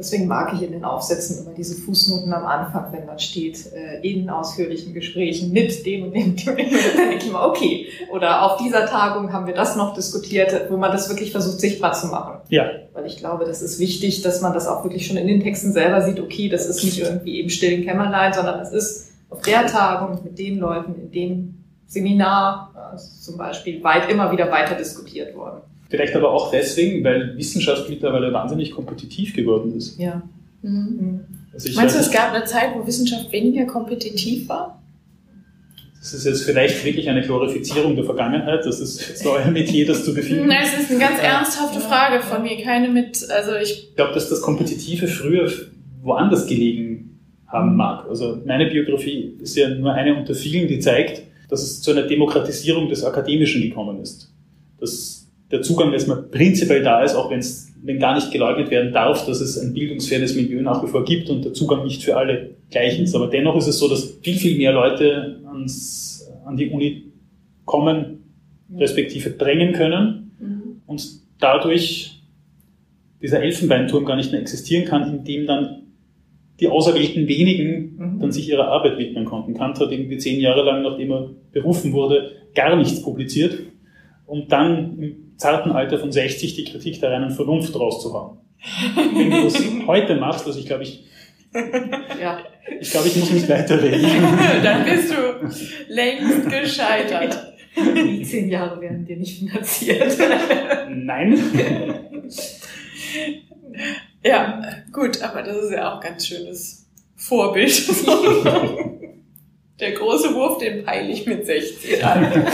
[0.00, 4.00] Deswegen mag ich in den Aufsätzen immer diese Fußnoten am Anfang, wenn dann steht, äh,
[4.00, 7.86] in ausführlichen Gesprächen mit dem und dem, dem, dann denke ich immer, okay.
[8.10, 11.92] Oder auf dieser Tagung haben wir das noch diskutiert, wo man das wirklich versucht, sichtbar
[11.92, 12.40] zu machen.
[12.48, 12.64] Ja.
[12.94, 15.72] Weil ich glaube, das ist wichtig, dass man das auch wirklich schon in den Texten
[15.72, 19.42] selber sieht, okay, das ist nicht irgendwie eben still im Kämmerlein, sondern es ist auf
[19.42, 21.54] der Tagung mit den Leuten, in dem
[21.86, 25.60] Seminar zum Beispiel weit immer wieder weiter diskutiert worden.
[25.90, 29.98] Vielleicht aber auch deswegen, weil Wissenschaft mittlerweile wahnsinnig kompetitiv geworden ist.
[29.98, 30.22] Ja.
[30.62, 31.20] Mhm.
[31.52, 34.80] Also Meinst du, es gab eine Zeit, wo Wissenschaft weniger kompetitiv war?
[35.98, 38.64] Das ist jetzt vielleicht wirklich eine Glorifizierung der Vergangenheit.
[38.64, 40.46] Das ist jetzt euer Metier, das zu befinden.
[40.46, 42.56] Nein, es ist eine ganz ernsthafte Frage von mir.
[42.62, 43.88] Keine mit, also ich.
[43.90, 45.50] Ich glaube, dass das Kompetitive früher
[46.02, 48.06] woanders gelegen haben mag.
[48.08, 52.02] Also meine Biografie ist ja nur eine unter vielen, die zeigt, dass es zu einer
[52.02, 54.32] Demokratisierung des Akademischen gekommen ist.
[54.78, 55.19] Dass
[55.50, 59.26] der Zugang erstmal prinzipiell da ist, auch wenn es wenn gar nicht geleugnet werden darf,
[59.26, 62.50] dass es ein bildungsfernes Milieu nach wie vor gibt und der Zugang nicht für alle
[62.70, 63.14] gleich ist.
[63.14, 67.04] Aber dennoch ist es so, dass viel, viel mehr Leute ans, an die Uni
[67.64, 68.18] kommen,
[68.76, 70.82] respektive drängen können mhm.
[70.86, 71.02] und
[71.38, 72.22] dadurch
[73.22, 75.82] dieser Elfenbeinturm gar nicht mehr existieren kann, in dem dann
[76.60, 78.20] die auserwählten wenigen mhm.
[78.20, 79.54] dann sich ihrer Arbeit widmen konnten.
[79.54, 83.58] Kant hat irgendwie zehn Jahre lang, nachdem er berufen wurde, gar nichts publiziert,
[84.30, 88.38] um dann im zarten Alter von 60 die Kritik der reinen Vernunft rauszuhauen.
[88.94, 91.04] Wenn du das heute machst, also ich glaube, ich,
[92.20, 92.38] ja.
[92.78, 94.08] ich glaube, ich muss nicht weiterreden.
[94.62, 97.54] dann bist du längst gescheitert.
[97.76, 100.16] Die zehn Jahre werden dir nicht finanziert.
[100.88, 101.38] Nein.
[104.22, 104.62] Ja,
[104.92, 107.72] gut, aber das ist ja auch ein ganz schönes Vorbild.
[109.80, 112.24] Der große Wurf, den peile ich mit 16 an.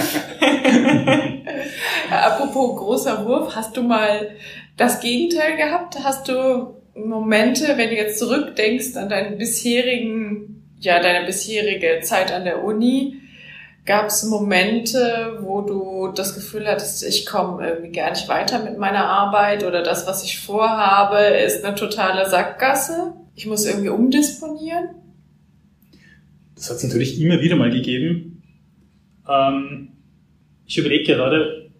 [2.10, 4.30] Apropos großer Wurf, hast du mal
[4.76, 5.98] das Gegenteil gehabt?
[6.02, 12.44] Hast du Momente, wenn du jetzt zurückdenkst an deinen bisherigen, ja, deine bisherige Zeit an
[12.44, 13.20] der Uni,
[13.86, 18.78] Gab es Momente, wo du das Gefühl hattest, ich komme irgendwie gar nicht weiter mit
[18.78, 23.12] meiner Arbeit oder das, was ich vorhabe, ist eine totale Sackgasse?
[23.36, 24.88] Ich muss irgendwie umdisponieren?
[26.56, 28.42] Das hat es natürlich immer wieder mal gegeben.
[29.28, 29.88] Ähm,
[30.66, 31.70] ich überlege gerade,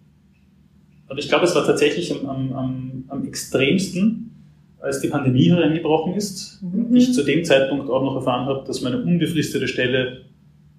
[1.07, 4.31] aber ich glaube, es war tatsächlich am, am, am extremsten,
[4.79, 6.61] als die Pandemie hereingebrochen ist.
[6.61, 6.95] Mhm.
[6.95, 10.25] Ich zu dem Zeitpunkt auch noch erfahren habe, dass meine unbefristete Stelle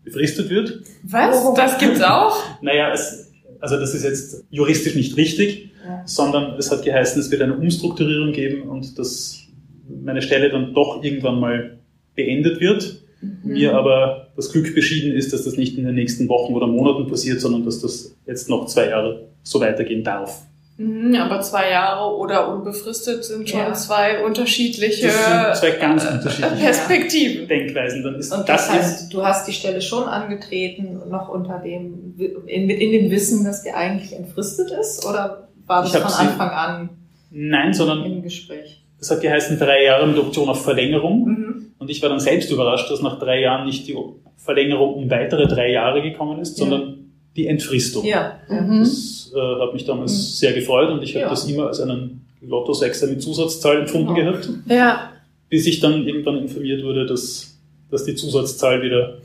[0.05, 0.81] befristet wird.
[1.03, 1.45] Was?
[1.45, 1.55] Oh.
[1.57, 2.37] Das gibt's auch?
[2.63, 6.03] Naja, es, also das ist jetzt juristisch nicht richtig, ja.
[6.07, 9.43] sondern es hat geheißen, es wird eine Umstrukturierung geben und dass
[9.89, 11.79] meine Stelle dann doch irgendwann mal
[12.15, 13.03] beendet wird.
[13.20, 13.52] Mhm.
[13.52, 17.09] Mir aber das Glück beschieden ist, dass das nicht in den nächsten Wochen oder Monaten
[17.09, 20.42] passiert, sondern dass das jetzt noch zwei Jahre so weitergehen darf.
[20.76, 23.72] Mhm, aber zwei Jahre oder unbefristet sind schon ja.
[23.72, 27.48] zwei unterschiedliche das sind zwei ganz unterschiedliche Perspektiven.
[27.48, 28.04] Denkweisen.
[28.04, 32.14] Dann ist und das, das heißt, du hast die Stelle schon angetreten, noch unter dem,
[32.46, 35.04] in, in dem Wissen, dass die eigentlich entfristet ist?
[35.04, 36.90] Oder war das von Anfang an
[37.33, 38.81] Nein, sondern im Gespräch?
[39.01, 41.29] Es hat geheißen drei Jahre mit Option auf Verlängerung.
[41.29, 41.67] Mhm.
[41.79, 43.97] Und ich war dann selbst überrascht, dass nach drei Jahren nicht die
[44.37, 46.65] Verlängerung um weitere drei Jahre gekommen ist, ja.
[46.65, 46.99] sondern
[47.37, 48.05] die Entfristung.
[48.05, 48.41] Ja.
[48.49, 48.81] Mhm.
[48.81, 50.17] Das äh, hat mich damals mhm.
[50.17, 51.31] sehr gefreut und ich habe ja.
[51.31, 54.25] das immer als einen Lotto-Sechser mit Zusatzzahl empfunden ja.
[54.25, 54.49] gehabt.
[54.67, 55.13] Ja.
[55.49, 57.59] Bis ich dann irgendwann informiert wurde, dass,
[57.91, 59.19] dass die Zusatzzahl wieder,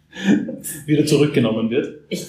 [0.86, 2.00] wieder zurückgenommen wird.
[2.08, 2.24] Ich,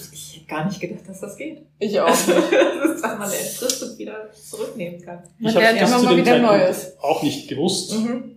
[0.48, 1.62] gar nicht gedacht, dass das geht.
[1.78, 2.28] Ich auch nicht.
[2.28, 5.22] das ist, dass man Entfristung wieder zurücknehmen kann.
[5.38, 6.96] Man ich habe das zu dem Zeitpunkt Neues.
[7.00, 7.98] auch nicht gewusst.
[7.98, 8.36] Mhm.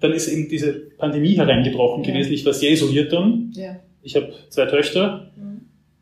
[0.00, 2.12] Dann ist eben diese Pandemie hereingebrochen ja.
[2.12, 2.32] gewesen.
[2.32, 3.52] Ich war sehr isoliert dann.
[3.54, 3.76] Ja.
[4.02, 5.30] Ich habe zwei Töchter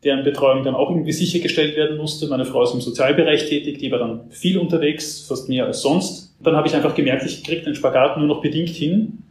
[0.03, 2.27] deren Betreuung dann auch irgendwie sichergestellt werden musste.
[2.27, 6.35] Meine Frau ist im Sozialbereich tätig, die war dann viel unterwegs, fast mehr als sonst.
[6.41, 9.23] Dann habe ich einfach gemerkt, ich kriege den Spagat nur noch bedingt hin.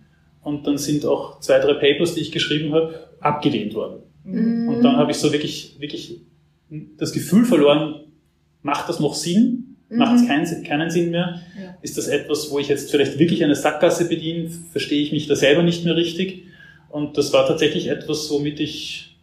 [0.42, 4.02] Und dann sind auch zwei, drei Papers, die ich geschrieben habe, abgelehnt worden.
[4.32, 4.68] Mhm.
[4.68, 6.20] Und dann habe ich so wirklich, wirklich
[6.96, 8.00] das Gefühl verloren,
[8.62, 9.76] macht das noch Sinn?
[9.88, 9.98] Mhm.
[9.98, 11.40] Macht es keinen, keinen Sinn mehr?
[11.60, 11.76] Ja.
[11.82, 14.50] Ist das etwas, wo ich jetzt vielleicht wirklich eine Sackgasse bediene?
[14.72, 16.44] Verstehe ich mich da selber nicht mehr richtig?
[16.90, 19.16] Und das war tatsächlich etwas, womit ich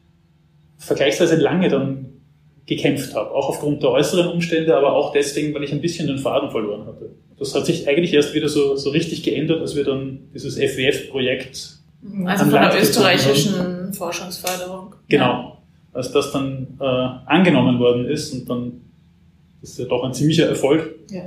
[0.77, 2.05] vergleichsweise lange dann
[2.65, 6.17] gekämpft habe, auch aufgrund der äußeren Umstände, aber auch deswegen, weil ich ein bisschen den
[6.17, 7.11] Faden verloren hatte.
[7.37, 11.79] Das hat sich eigentlich erst wieder so, so richtig geändert, als wir dann dieses FWF-Projekt
[12.25, 13.93] also von der österreichischen.
[13.93, 14.94] Forschungsförderung.
[15.07, 15.61] Genau,
[15.93, 16.83] als das dann äh,
[17.25, 18.81] angenommen worden ist und dann
[19.65, 21.23] das ist ja doch ein ziemlicher Erfolg ja.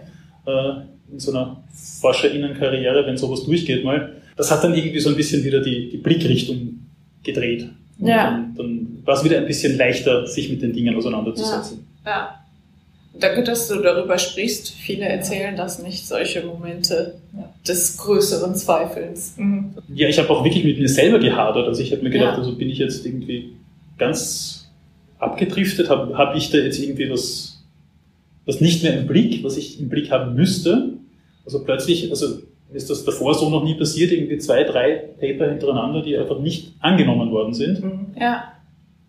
[0.46, 1.60] äh, in so einer
[2.00, 4.14] Forscherinnenkarriere, wenn sowas durchgeht mal.
[4.36, 6.86] Das hat dann irgendwie so ein bisschen wieder die, die Blickrichtung
[7.24, 7.68] gedreht.
[7.98, 8.30] Und ja.
[8.30, 11.84] dann, dann war es wieder ein bisschen leichter, sich mit den Dingen auseinanderzusetzen.
[12.04, 12.10] Ja.
[12.10, 12.34] ja.
[13.18, 14.70] Danke, dass du darüber sprichst.
[14.70, 17.52] Viele erzählen das nicht, solche Momente ja.
[17.66, 19.34] des größeren Zweifelns.
[19.36, 19.74] Mhm.
[19.92, 21.66] Ja, ich habe auch wirklich mit mir selber gehadert.
[21.66, 22.38] Also ich habe mir gedacht, ja.
[22.38, 23.54] also bin ich jetzt irgendwie
[23.98, 24.70] ganz
[25.18, 27.64] abgedriftet, habe hab ich da jetzt irgendwie was,
[28.46, 30.94] was nicht mehr im Blick, was ich im Blick haben müsste.
[31.44, 32.38] Also plötzlich, also
[32.72, 36.74] ist das davor so noch nie passiert, irgendwie zwei, drei Paper hintereinander, die einfach nicht
[36.80, 37.82] angenommen worden sind.
[37.82, 38.06] Mhm.
[38.20, 38.52] Ja.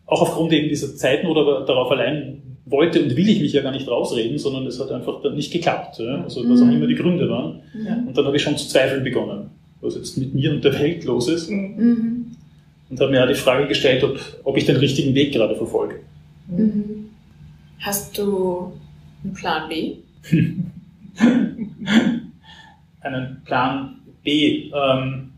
[0.06, 3.72] Auch aufgrund eben dieser Zeiten oder darauf allein wollte und will ich mich ja gar
[3.72, 6.00] nicht rausreden, sondern es hat einfach dann nicht geklappt.
[6.00, 6.24] Ja?
[6.24, 6.70] Also was mhm.
[6.70, 7.62] auch immer die Gründe waren.
[7.86, 7.98] Ja.
[8.08, 9.50] Und dann habe ich schon zu zweifeln begonnen,
[9.82, 11.50] was jetzt mit mir und der Welt los ist.
[11.50, 12.19] Mhm.
[12.90, 16.00] Und habe mir ja die Frage gestellt, ob, ob ich den richtigen Weg gerade verfolge.
[16.48, 17.10] Mhm.
[17.80, 18.74] Hast du
[19.24, 19.96] einen Plan B?
[23.02, 24.72] einen Plan B.
[24.74, 25.32] Ähm,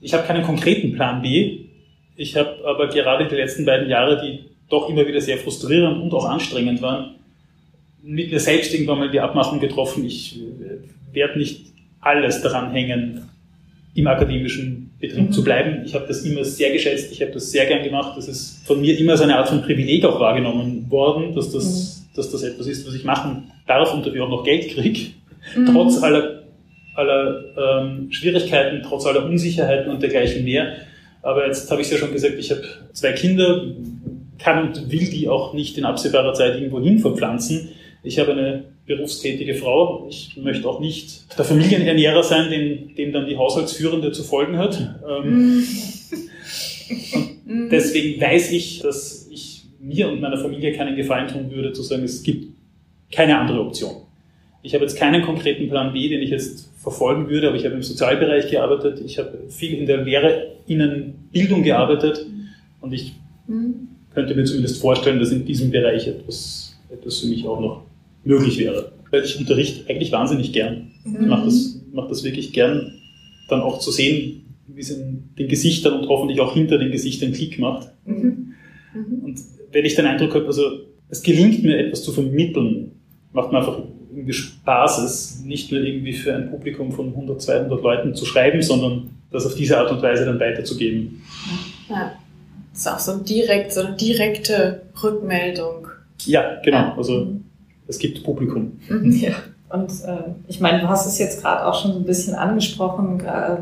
[0.00, 1.60] Ich habe keinen konkreten Plan B.
[2.16, 6.12] Ich habe aber gerade die letzten beiden Jahre, die doch immer wieder sehr frustrierend und
[6.12, 7.14] auch anstrengend waren,
[8.02, 10.40] mit mir selbst irgendwann mal die Abmachung getroffen, ich
[11.12, 11.66] werde nicht
[12.00, 13.28] alles daran hängen,
[13.94, 15.82] im akademischen Betrieb zu bleiben.
[15.84, 18.16] Ich habe das immer sehr geschätzt, ich habe das sehr gern gemacht.
[18.16, 22.04] Das ist von mir immer so eine Art von Privileg auch wahrgenommen worden, dass das,
[22.10, 22.16] mhm.
[22.16, 25.12] dass das etwas ist, was ich machen darf und dafür auch noch Geld kriege.
[25.56, 25.66] Mhm.
[25.72, 26.42] Trotz aller,
[26.96, 30.74] aller ähm, Schwierigkeiten, trotz aller Unsicherheiten und dergleichen mehr.
[31.22, 33.66] Aber jetzt habe ich es ja schon gesagt, ich habe zwei Kinder,
[34.38, 37.70] kann und will die auch nicht in absehbarer Zeit irgendwo hin verpflanzen.
[38.02, 40.06] Ich habe eine berufstätige Frau.
[40.08, 44.98] Ich möchte auch nicht der Familienernährer sein, dem, dem dann die Haushaltsführende zu folgen hat.
[45.08, 45.62] Ähm,
[47.46, 51.82] und deswegen weiß ich, dass ich mir und meiner Familie keinen Gefallen tun würde, zu
[51.82, 52.48] sagen, es gibt
[53.12, 53.92] keine andere Option.
[54.62, 57.74] Ich habe jetzt keinen konkreten Plan B, den ich jetzt verfolgen würde, aber ich habe
[57.74, 62.26] im Sozialbereich gearbeitet, ich habe viel in der Lehrerinnenbildung gearbeitet
[62.80, 63.14] und ich
[63.46, 63.88] mhm.
[64.14, 67.82] könnte mir zumindest vorstellen, dass in diesem Bereich etwas, etwas für mich auch noch
[68.24, 68.92] möglich wäre.
[69.10, 70.90] Weil ich unterrichte eigentlich wahnsinnig gern.
[71.04, 71.22] Mhm.
[71.22, 72.94] Ich mache das, mach das wirklich gern,
[73.48, 77.32] dann auch zu sehen, wie es in den Gesichtern und hoffentlich auch hinter den Gesichtern
[77.32, 77.88] Klick macht.
[78.04, 78.54] Mhm.
[78.94, 79.24] Mhm.
[79.24, 79.40] Und
[79.72, 80.62] wenn ich den Eindruck habe, also
[81.08, 82.92] es gelingt mir etwas zu vermitteln,
[83.32, 83.78] macht mir einfach
[84.10, 88.62] irgendwie Spaß, es nicht nur irgendwie für ein Publikum von 100, 200 Leuten zu schreiben,
[88.62, 91.22] sondern das auf diese Art und Weise dann weiterzugeben.
[91.88, 92.12] Ja.
[92.72, 95.88] Das ist auch so, direkt, so eine direkte Rückmeldung.
[96.24, 96.94] Ja, genau.
[96.96, 97.37] Also mhm
[97.88, 98.78] es gibt Publikum.
[98.88, 99.12] Mhm.
[99.12, 99.32] Ja.
[99.70, 103.20] Und äh, ich meine, du hast es jetzt gerade auch schon so ein bisschen angesprochen
[103.20, 103.56] äh,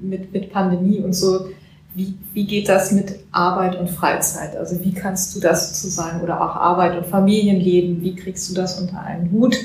[0.00, 1.48] mit, mit Pandemie und so.
[1.94, 4.56] Wie, wie geht das mit Arbeit und Freizeit?
[4.56, 8.80] Also wie kannst du das sozusagen oder auch Arbeit und Familienleben, wie kriegst du das
[8.80, 9.56] unter einen Hut?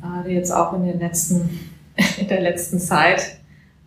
[0.00, 1.50] Gerade jetzt auch in, den letzten,
[2.20, 3.38] in der letzten Zeit,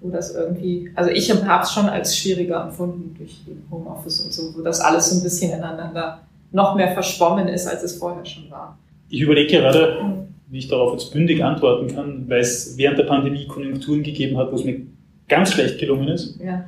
[0.02, 4.54] wo das irgendwie, also ich habe es schon als schwieriger empfunden durch Homeoffice und so,
[4.56, 8.50] wo das alles so ein bisschen ineinander noch mehr verschwommen ist, als es vorher schon
[8.50, 8.78] war.
[9.10, 13.48] Ich überlege gerade, wie ich darauf jetzt bündig antworten kann, weil es während der Pandemie
[13.48, 14.82] Konjunkturen gegeben hat, wo es mir
[15.28, 16.66] ganz schlecht gelungen ist, ja.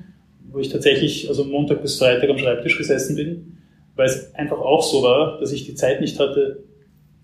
[0.51, 3.57] wo ich tatsächlich also Montag bis Freitag am Schreibtisch gesessen bin,
[3.95, 6.63] weil es einfach auch so war, dass ich die Zeit nicht hatte,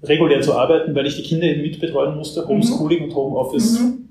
[0.03, 2.41] regulär zu arbeiten, weil ich die Kinder eben mitbetreuen musste.
[2.41, 2.47] Mhm.
[2.47, 4.09] Homeschooling und Homeoffice mhm.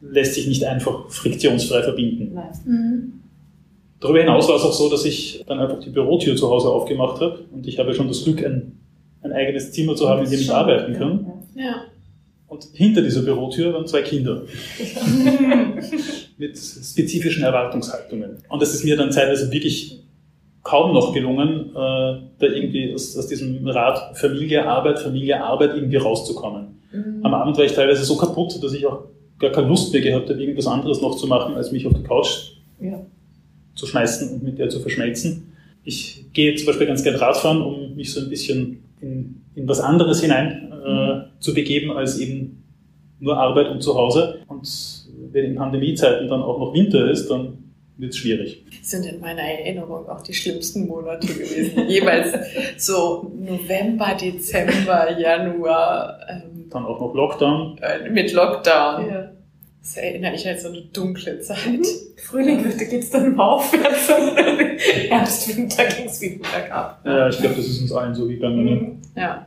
[0.00, 2.32] lässt sich nicht einfach friktionsfrei verbinden.
[2.34, 2.52] Nein.
[2.64, 3.12] Mhm.
[4.06, 7.20] Darüber hinaus war es auch so, dass ich dann einfach die Bürotür zu Hause aufgemacht
[7.20, 8.78] habe und ich habe schon das Glück, ein,
[9.20, 11.26] ein eigenes Zimmer zu haben, in dem ich arbeiten kann.
[11.56, 11.86] Ja.
[12.46, 14.42] Und hinter dieser Bürotür waren zwei Kinder
[16.38, 18.36] mit spezifischen Erwartungshaltungen.
[18.48, 20.04] Und es ist mir dann zeitweise wirklich
[20.62, 25.96] kaum noch gelungen, äh, da irgendwie aus, aus diesem Rad Familie, Arbeit, Familie, Arbeit irgendwie
[25.96, 26.80] rauszukommen.
[26.92, 27.20] Mhm.
[27.24, 29.06] Am Abend war ich teilweise so kaputt, dass ich auch
[29.40, 32.04] gar keine Lust mehr gehabt habe, irgendwas anderes noch zu machen, als mich auf die
[32.04, 33.04] Couch ja
[33.76, 35.52] zu schmeißen und mit der zu verschmelzen.
[35.84, 39.78] Ich gehe zum Beispiel ganz gerne Radfahren, um mich so ein bisschen in, in was
[39.78, 42.64] anderes hinein äh, zu begeben als eben
[43.20, 44.40] nur Arbeit und zu Hause.
[44.48, 44.68] Und
[45.32, 47.58] wenn in Pandemiezeiten dann auch noch Winter ist, dann
[47.98, 48.64] wird es schwierig.
[48.82, 51.84] Sind in meiner Erinnerung auch die schlimmsten Monate gewesen.
[51.88, 52.34] Jeweils
[52.76, 56.18] so November, Dezember, Januar.
[56.28, 57.78] Ähm, dann auch noch Lockdown.
[57.78, 59.08] Äh, mit Lockdown.
[59.08, 59.32] Ja.
[59.86, 61.78] Das erinnere ich an so eine dunkle Zeit.
[61.78, 61.84] Mhm.
[62.16, 64.36] Frühling geht es dann aufwärts und
[65.08, 67.00] Herbst, Winter ging es wieder bergab.
[67.04, 68.72] Ja, ich glaube, das ist uns allen so wie bei mir.
[68.72, 68.98] Mhm.
[69.14, 69.46] Ja,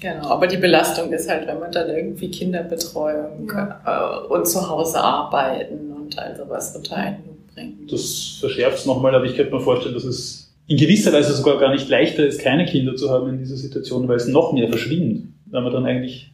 [0.00, 0.28] genau.
[0.28, 4.22] Aber die Belastung ist halt, wenn man dann irgendwie Kinderbetreuung ja.
[4.24, 7.92] äh, und zu Hause arbeiten und all sowas unter einen Hut bringt.
[7.92, 11.58] Das verschärft es nochmal, aber ich könnte mir vorstellen, dass es in gewisser Weise sogar
[11.58, 14.68] gar nicht leichter ist, keine Kinder zu haben in dieser Situation, weil es noch mehr
[14.68, 16.30] verschwindet, weil man dann eigentlich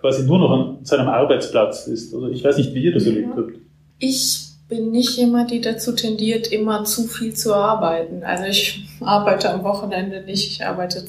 [0.00, 2.14] quasi nur noch an seinem Arbeitsplatz ist.
[2.14, 3.52] Also ich weiß nicht, wie ihr das erlebt habt.
[3.98, 8.22] Ich bin nicht jemand, die dazu tendiert, immer zu viel zu arbeiten.
[8.22, 11.04] Also ich arbeite am Wochenende nicht, ich arbeite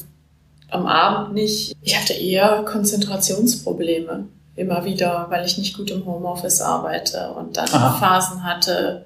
[0.70, 1.76] am Abend nicht.
[1.82, 7.70] Ich hatte eher Konzentrationsprobleme immer wieder, weil ich nicht gut im Homeoffice arbeite und dann
[7.70, 7.98] Aha.
[8.00, 9.06] Phasen hatte,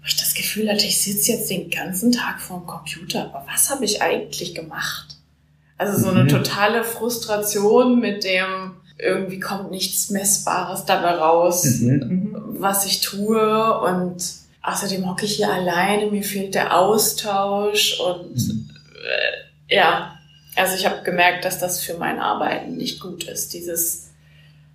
[0.00, 3.70] wo ich das Gefühl hatte, ich sitze jetzt den ganzen Tag vorm Computer, aber was
[3.70, 5.16] habe ich eigentlich gemacht?
[5.78, 6.28] Also so eine mhm.
[6.28, 8.72] totale Frustration mit dem,
[9.02, 12.34] irgendwie kommt nichts Messbares dabei raus, mhm.
[12.58, 14.22] was ich tue und
[14.62, 18.70] außerdem hocke ich hier alleine, mir fehlt der Austausch und mhm.
[19.68, 20.18] äh, ja,
[20.54, 24.10] also ich habe gemerkt, dass das für mein Arbeiten nicht gut ist, dieses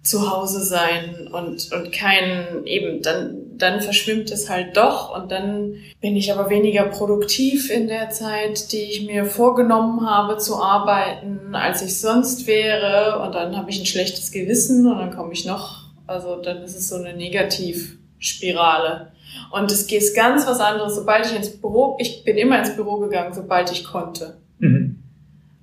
[0.04, 6.16] Zuhause sein und, und kein, eben, dann, dann verschwimmt es halt doch und dann bin
[6.16, 11.82] ich aber weniger produktiv in der Zeit, die ich mir vorgenommen habe zu arbeiten, als
[11.82, 15.86] ich sonst wäre und dann habe ich ein schlechtes Gewissen und dann komme ich noch,
[16.06, 19.12] also dann ist es so eine Negativ, Spirale.
[19.52, 22.98] Und es geht ganz was anderes, sobald ich ins Büro, ich bin immer ins Büro
[22.98, 24.38] gegangen, sobald ich konnte.
[24.60, 25.04] Mhm.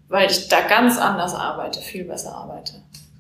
[0.09, 2.74] Weil ich da ganz anders arbeite, viel besser arbeite.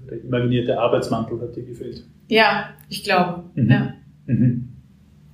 [0.08, 2.04] Der imaginierte Arbeitsmantel hat dir gefehlt.
[2.28, 3.44] Ja, ich glaube.
[3.54, 3.70] Mhm.
[3.70, 3.94] Ja.
[4.26, 4.68] Mhm.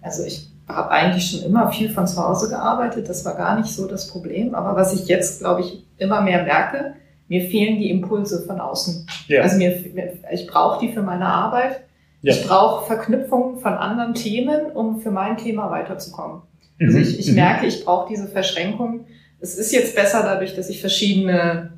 [0.01, 3.09] Also ich habe eigentlich schon immer viel von zu Hause gearbeitet.
[3.09, 4.55] Das war gar nicht so das Problem.
[4.55, 6.95] Aber was ich jetzt, glaube ich, immer mehr merke,
[7.29, 9.07] mir fehlen die Impulse von außen.
[9.29, 9.43] Ja.
[9.43, 9.83] Also mir,
[10.33, 11.83] ich brauche die für meine Arbeit.
[12.23, 12.35] Ja.
[12.35, 16.43] Ich brauche Verknüpfungen von anderen Themen, um für mein Thema weiterzukommen.
[16.79, 16.87] Mhm.
[16.87, 17.37] Also ich, ich mhm.
[17.37, 19.07] merke, ich brauche diese Verschränkung.
[19.41, 21.73] Es ist jetzt besser dadurch, dass ich verschiedene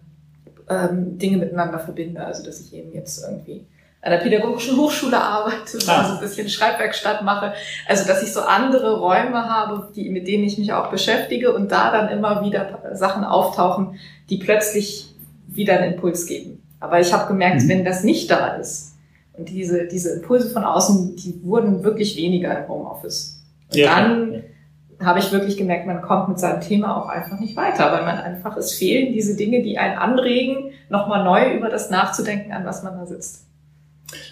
[0.69, 2.25] ähm, Dinge miteinander verbinde.
[2.25, 3.67] Also dass ich eben jetzt irgendwie
[4.03, 6.01] an der pädagogischen Hochschule arbeite, ah.
[6.01, 7.55] also ein bisschen Schreibwerkstatt mache.
[7.89, 11.71] Also dass ich so andere Räume habe, die, mit denen ich mich auch beschäftige und
[11.71, 13.99] da dann immer wieder Sachen auftauchen,
[14.29, 15.15] die plötzlich
[15.47, 16.63] wieder einen Impuls geben.
[16.81, 17.69] Aber ich habe gemerkt, mhm.
[17.69, 18.97] wenn das nicht da ist
[19.35, 23.41] und diese, diese Impulse von außen, die wurden wirklich weniger im Homeoffice.
[23.71, 25.07] Und ja, dann ja.
[25.07, 28.19] habe ich wirklich gemerkt, man kommt mit seinem Thema auch einfach nicht weiter, weil man
[28.19, 32.83] einfach, es fehlen diese Dinge, die einen anregen, nochmal neu über das nachzudenken, an was
[32.83, 33.47] man da sitzt.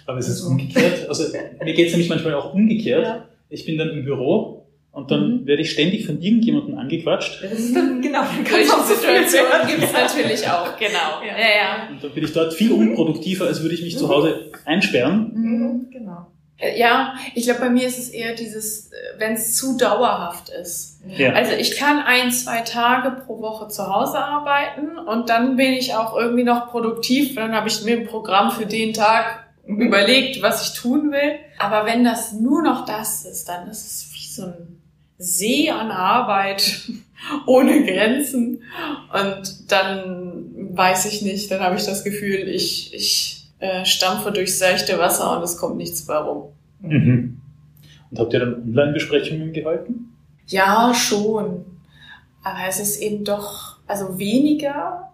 [0.05, 1.07] Aber es ist umgekehrt.
[1.09, 1.25] Also
[1.63, 3.05] mir geht es nämlich manchmal auch umgekehrt.
[3.05, 3.25] Ja.
[3.49, 5.47] Ich bin dann im Büro und dann mhm.
[5.47, 7.43] werde ich ständig von irgendjemandem angequatscht.
[7.43, 11.21] Das ist dann, genau, dann kann Solche Situationen gibt es natürlich auch, genau.
[11.25, 11.37] Ja.
[11.37, 11.45] ja.
[11.47, 13.99] Ja, Und dann bin ich dort viel unproduktiver, als würde ich mich mhm.
[13.99, 15.31] zu Hause einsperren.
[15.33, 16.27] Mhm, genau.
[16.75, 21.01] Ja, ich glaube, bei mir ist es eher dieses, äh, wenn es zu dauerhaft ist.
[21.07, 21.33] Ja.
[21.33, 25.95] Also ich kann ein, zwei Tage pro Woche zu Hause arbeiten und dann bin ich
[25.95, 27.33] auch irgendwie noch produktiv.
[27.35, 29.47] Dann habe ich mir ein Programm für den Tag.
[29.79, 31.39] Überlegt, was ich tun will.
[31.59, 34.81] Aber wenn das nur noch das ist, dann ist es wie so ein
[35.17, 36.89] See an Arbeit
[37.45, 38.63] ohne Grenzen.
[39.13, 44.57] Und dann weiß ich nicht, dann habe ich das Gefühl, ich, ich äh, stampfe durchs
[44.57, 46.53] seichte Wasser und es kommt nichts mehr rum.
[46.79, 47.41] Mhm.
[48.09, 50.15] Und habt ihr dann Online-Besprechungen gehalten?
[50.47, 51.65] Ja, schon.
[52.43, 55.10] Aber es ist eben doch, also weniger.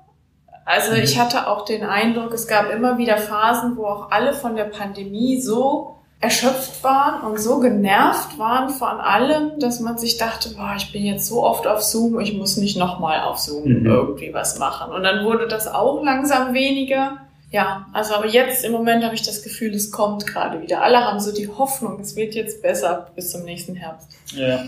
[0.67, 1.01] Also mhm.
[1.01, 4.65] ich hatte auch den Eindruck, es gab immer wieder Phasen, wo auch alle von der
[4.65, 10.73] Pandemie so erschöpft waren und so genervt waren von allem, dass man sich dachte, boah,
[10.75, 13.85] ich bin jetzt so oft auf Zoom, ich muss nicht nochmal auf Zoom mhm.
[13.85, 14.91] irgendwie was machen.
[14.91, 17.19] Und dann wurde das auch langsam weniger.
[17.49, 20.81] Ja, also aber jetzt im Moment habe ich das Gefühl, es kommt gerade wieder.
[20.81, 24.09] Alle haben so die Hoffnung, es wird jetzt besser bis zum nächsten Herbst.
[24.35, 24.65] Ja,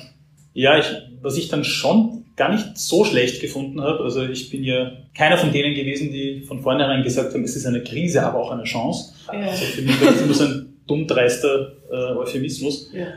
[0.54, 0.90] ja ich,
[1.22, 5.38] was ich dann schon gar nicht so schlecht gefunden habe, also ich bin ja keiner
[5.38, 8.64] von denen gewesen, die von vornherein gesagt haben, es ist eine Krise, aber auch eine
[8.64, 9.14] Chance.
[9.28, 9.42] Ja.
[9.42, 12.92] Also für mich war das immer so ein dummdreister äh, Euphemismus.
[12.94, 13.08] Ja.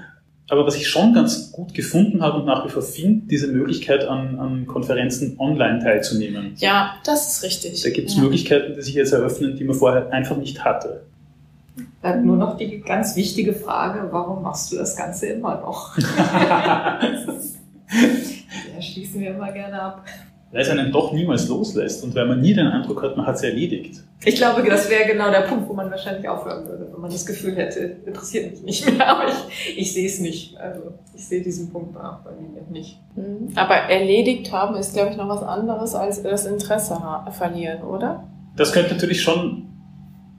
[0.48, 4.04] Aber was ich schon ganz gut gefunden habe und nach wie vor finde, diese Möglichkeit
[4.04, 6.54] an, an Konferenzen online teilzunehmen.
[6.56, 7.80] Ja, das ist richtig.
[7.80, 8.22] Da gibt es ja.
[8.22, 11.04] Möglichkeiten, die sich jetzt eröffnen, die man vorher einfach nicht hatte.
[12.00, 15.96] Bleibt nur noch die ganz wichtige Frage, warum machst du das Ganze immer noch?
[17.92, 20.04] ja, schließen wir immer gerne ab
[20.52, 23.36] weil es einen doch niemals loslässt und weil man nie den Eindruck hat, man hat
[23.36, 24.02] es erledigt.
[24.22, 27.24] Ich glaube, das wäre genau der Punkt, wo man wahrscheinlich aufhören würde, wenn man das
[27.24, 30.56] Gefühl hätte, interessiert mich nicht mehr, aber ich, ich sehe es nicht.
[30.58, 33.00] Also ich sehe diesen Punkt bei mir nicht.
[33.16, 33.48] Mhm.
[33.54, 38.28] Aber erledigt haben ist, glaube ich, noch was anderes als das Interesse verlieren, oder?
[38.54, 39.68] Das könnte natürlich schon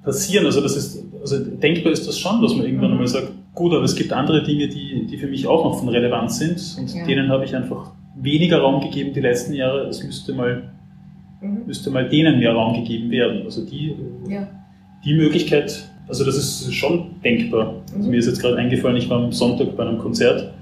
[0.04, 0.45] passieren.
[0.45, 2.93] Also das ist, also denkbar ist das schon, dass man irgendwann mhm.
[2.93, 5.89] einmal sagt, gut, aber es gibt andere Dinge, die, die für mich auch noch von
[5.89, 7.06] Relevanz sind und ja.
[7.06, 9.88] denen habe ich einfach weniger Raum gegeben die letzten Jahre.
[9.88, 10.64] Es müsste mal,
[11.41, 11.64] mhm.
[11.66, 13.43] müsste mal denen mehr Raum gegeben werden.
[13.43, 13.95] Also die,
[14.28, 14.47] ja.
[15.04, 17.76] die Möglichkeit, also das ist schon denkbar.
[17.93, 18.12] Also mhm.
[18.12, 20.54] mir ist jetzt gerade eingefallen, ich war am Sonntag bei einem Konzert.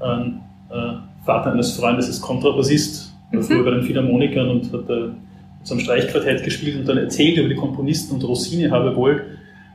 [0.00, 0.40] Ein
[0.70, 3.44] äh, Vater eines Freundes ist Kontrabassist, war mhm.
[3.44, 5.14] früher bei den Philharmonikern und hat da
[5.64, 9.24] so ein Streichquartett gespielt und dann erzählt über die Komponisten und Rossini habe wohl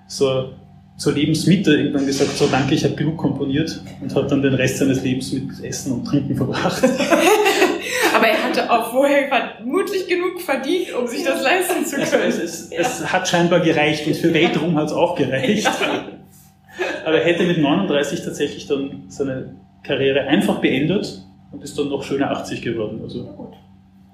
[0.07, 0.49] so
[0.97, 4.77] zur Lebensmitte irgendwann gesagt, so danke, ich habe genug komponiert und hat dann den Rest
[4.77, 6.83] seines Lebens mit Essen und Trinken verbracht.
[8.15, 12.29] Aber er hatte auch vorher vermutlich genug verdient, um sich das leisten zu können.
[12.29, 12.79] Es, es, ja.
[12.81, 15.63] es hat scheinbar gereicht und für Weltruhm hat es auch gereicht.
[15.63, 15.73] Ja.
[17.05, 22.03] Aber er hätte mit 39 tatsächlich dann seine Karriere einfach beendet und ist dann noch
[22.03, 23.01] schöne 80 geworden.
[23.03, 23.53] Also.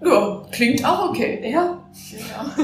[0.03, 1.51] Ja, klingt auch okay.
[1.51, 1.77] Ja.
[2.17, 2.55] ja.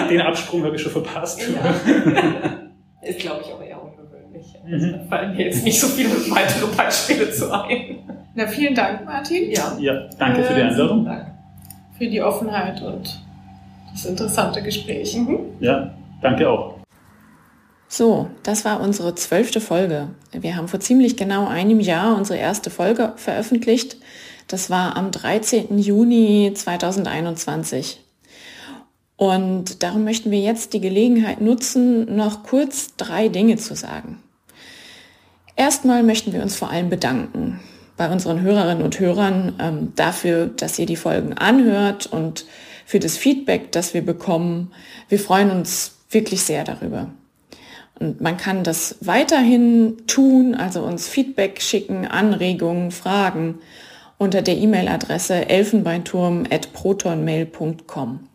[0.00, 1.40] Den, den Absprung habe ich schon verpasst.
[1.40, 2.52] Ja.
[3.02, 4.54] Ist, glaube ich, auch eher ungewöhnlich.
[4.64, 4.92] Also, mhm.
[4.92, 7.98] da fallen mir jetzt nicht so viele weitere Beispiele zu ein.
[8.34, 9.50] Na, vielen Dank, Martin.
[9.50, 11.04] Ja, ja danke für die Einladung.
[11.04, 11.26] Dank.
[11.98, 13.20] Für die Offenheit und
[13.92, 15.16] das interessante Gespräch.
[15.16, 15.38] Mhm.
[15.60, 15.92] Ja,
[16.22, 16.76] danke auch.
[17.88, 20.08] So, das war unsere zwölfte Folge.
[20.32, 23.98] Wir haben vor ziemlich genau einem Jahr unsere erste Folge veröffentlicht.
[24.48, 25.78] Das war am 13.
[25.78, 28.00] Juni 2021.
[29.16, 34.20] Und darum möchten wir jetzt die Gelegenheit nutzen, noch kurz drei Dinge zu sagen.
[35.54, 37.60] Erstmal möchten wir uns vor allem bedanken
[37.96, 42.46] bei unseren Hörerinnen und Hörern ähm, dafür, dass ihr die Folgen anhört und
[42.86, 44.72] für das Feedback, das wir bekommen.
[45.08, 47.10] Wir freuen uns wirklich sehr darüber.
[48.00, 53.60] Und man kann das weiterhin tun, also uns Feedback schicken, Anregungen, Fragen
[54.18, 58.28] unter der E-Mail-Adresse elfenbeinturm.protonmail.com.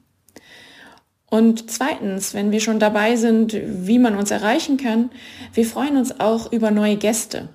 [1.30, 5.12] Und zweitens, wenn wir schon dabei sind, wie man uns erreichen kann,
[5.54, 7.50] wir freuen uns auch über neue Gäste.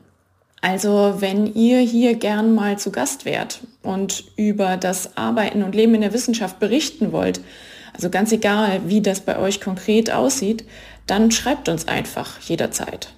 [0.61, 5.95] Also wenn ihr hier gern mal zu Gast wärt und über das Arbeiten und Leben
[5.95, 7.41] in der Wissenschaft berichten wollt,
[7.95, 10.64] also ganz egal, wie das bei euch konkret aussieht,
[11.07, 13.12] dann schreibt uns einfach jederzeit.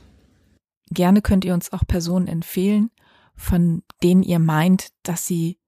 [0.91, 2.91] Gerne könnt ihr uns auch Personen empfehlen,
[3.37, 5.59] von denen ihr meint, dass sie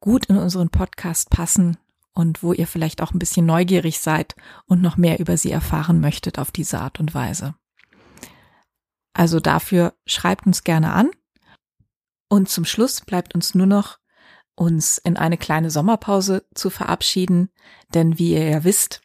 [0.00, 1.78] gut in unseren Podcast passen
[2.16, 6.00] und wo ihr vielleicht auch ein bisschen neugierig seid und noch mehr über sie erfahren
[6.00, 7.54] möchtet auf diese Art und Weise.
[9.12, 11.10] Also dafür schreibt uns gerne an.
[12.28, 13.98] Und zum Schluss bleibt uns nur noch,
[14.54, 17.50] uns in eine kleine Sommerpause zu verabschieden,
[17.92, 19.02] denn wie ihr ja wisst,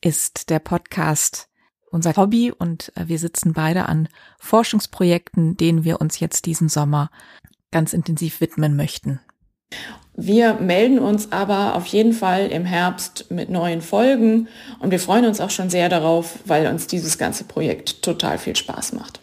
[0.00, 1.48] ist der Podcast
[1.90, 4.08] unser Hobby und äh, wir sitzen beide an
[4.38, 7.10] Forschungsprojekten, denen wir uns jetzt diesen Sommer
[7.72, 9.20] ganz intensiv widmen möchten.
[10.14, 14.48] Wir melden uns aber auf jeden Fall im Herbst mit neuen Folgen
[14.78, 18.54] und wir freuen uns auch schon sehr darauf, weil uns dieses ganze Projekt total viel
[18.54, 19.20] Spaß macht.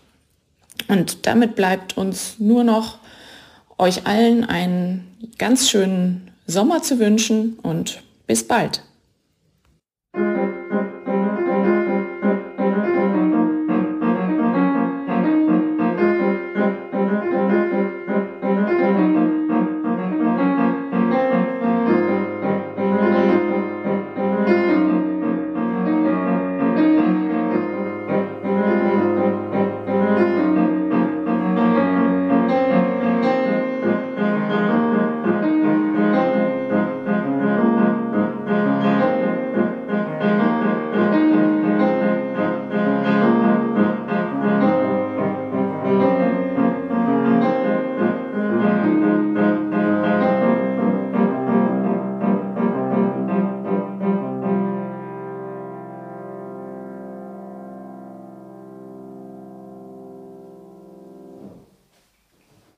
[0.87, 2.97] Und damit bleibt uns nur noch
[3.77, 8.81] euch allen einen ganz schönen Sommer zu wünschen und bis bald.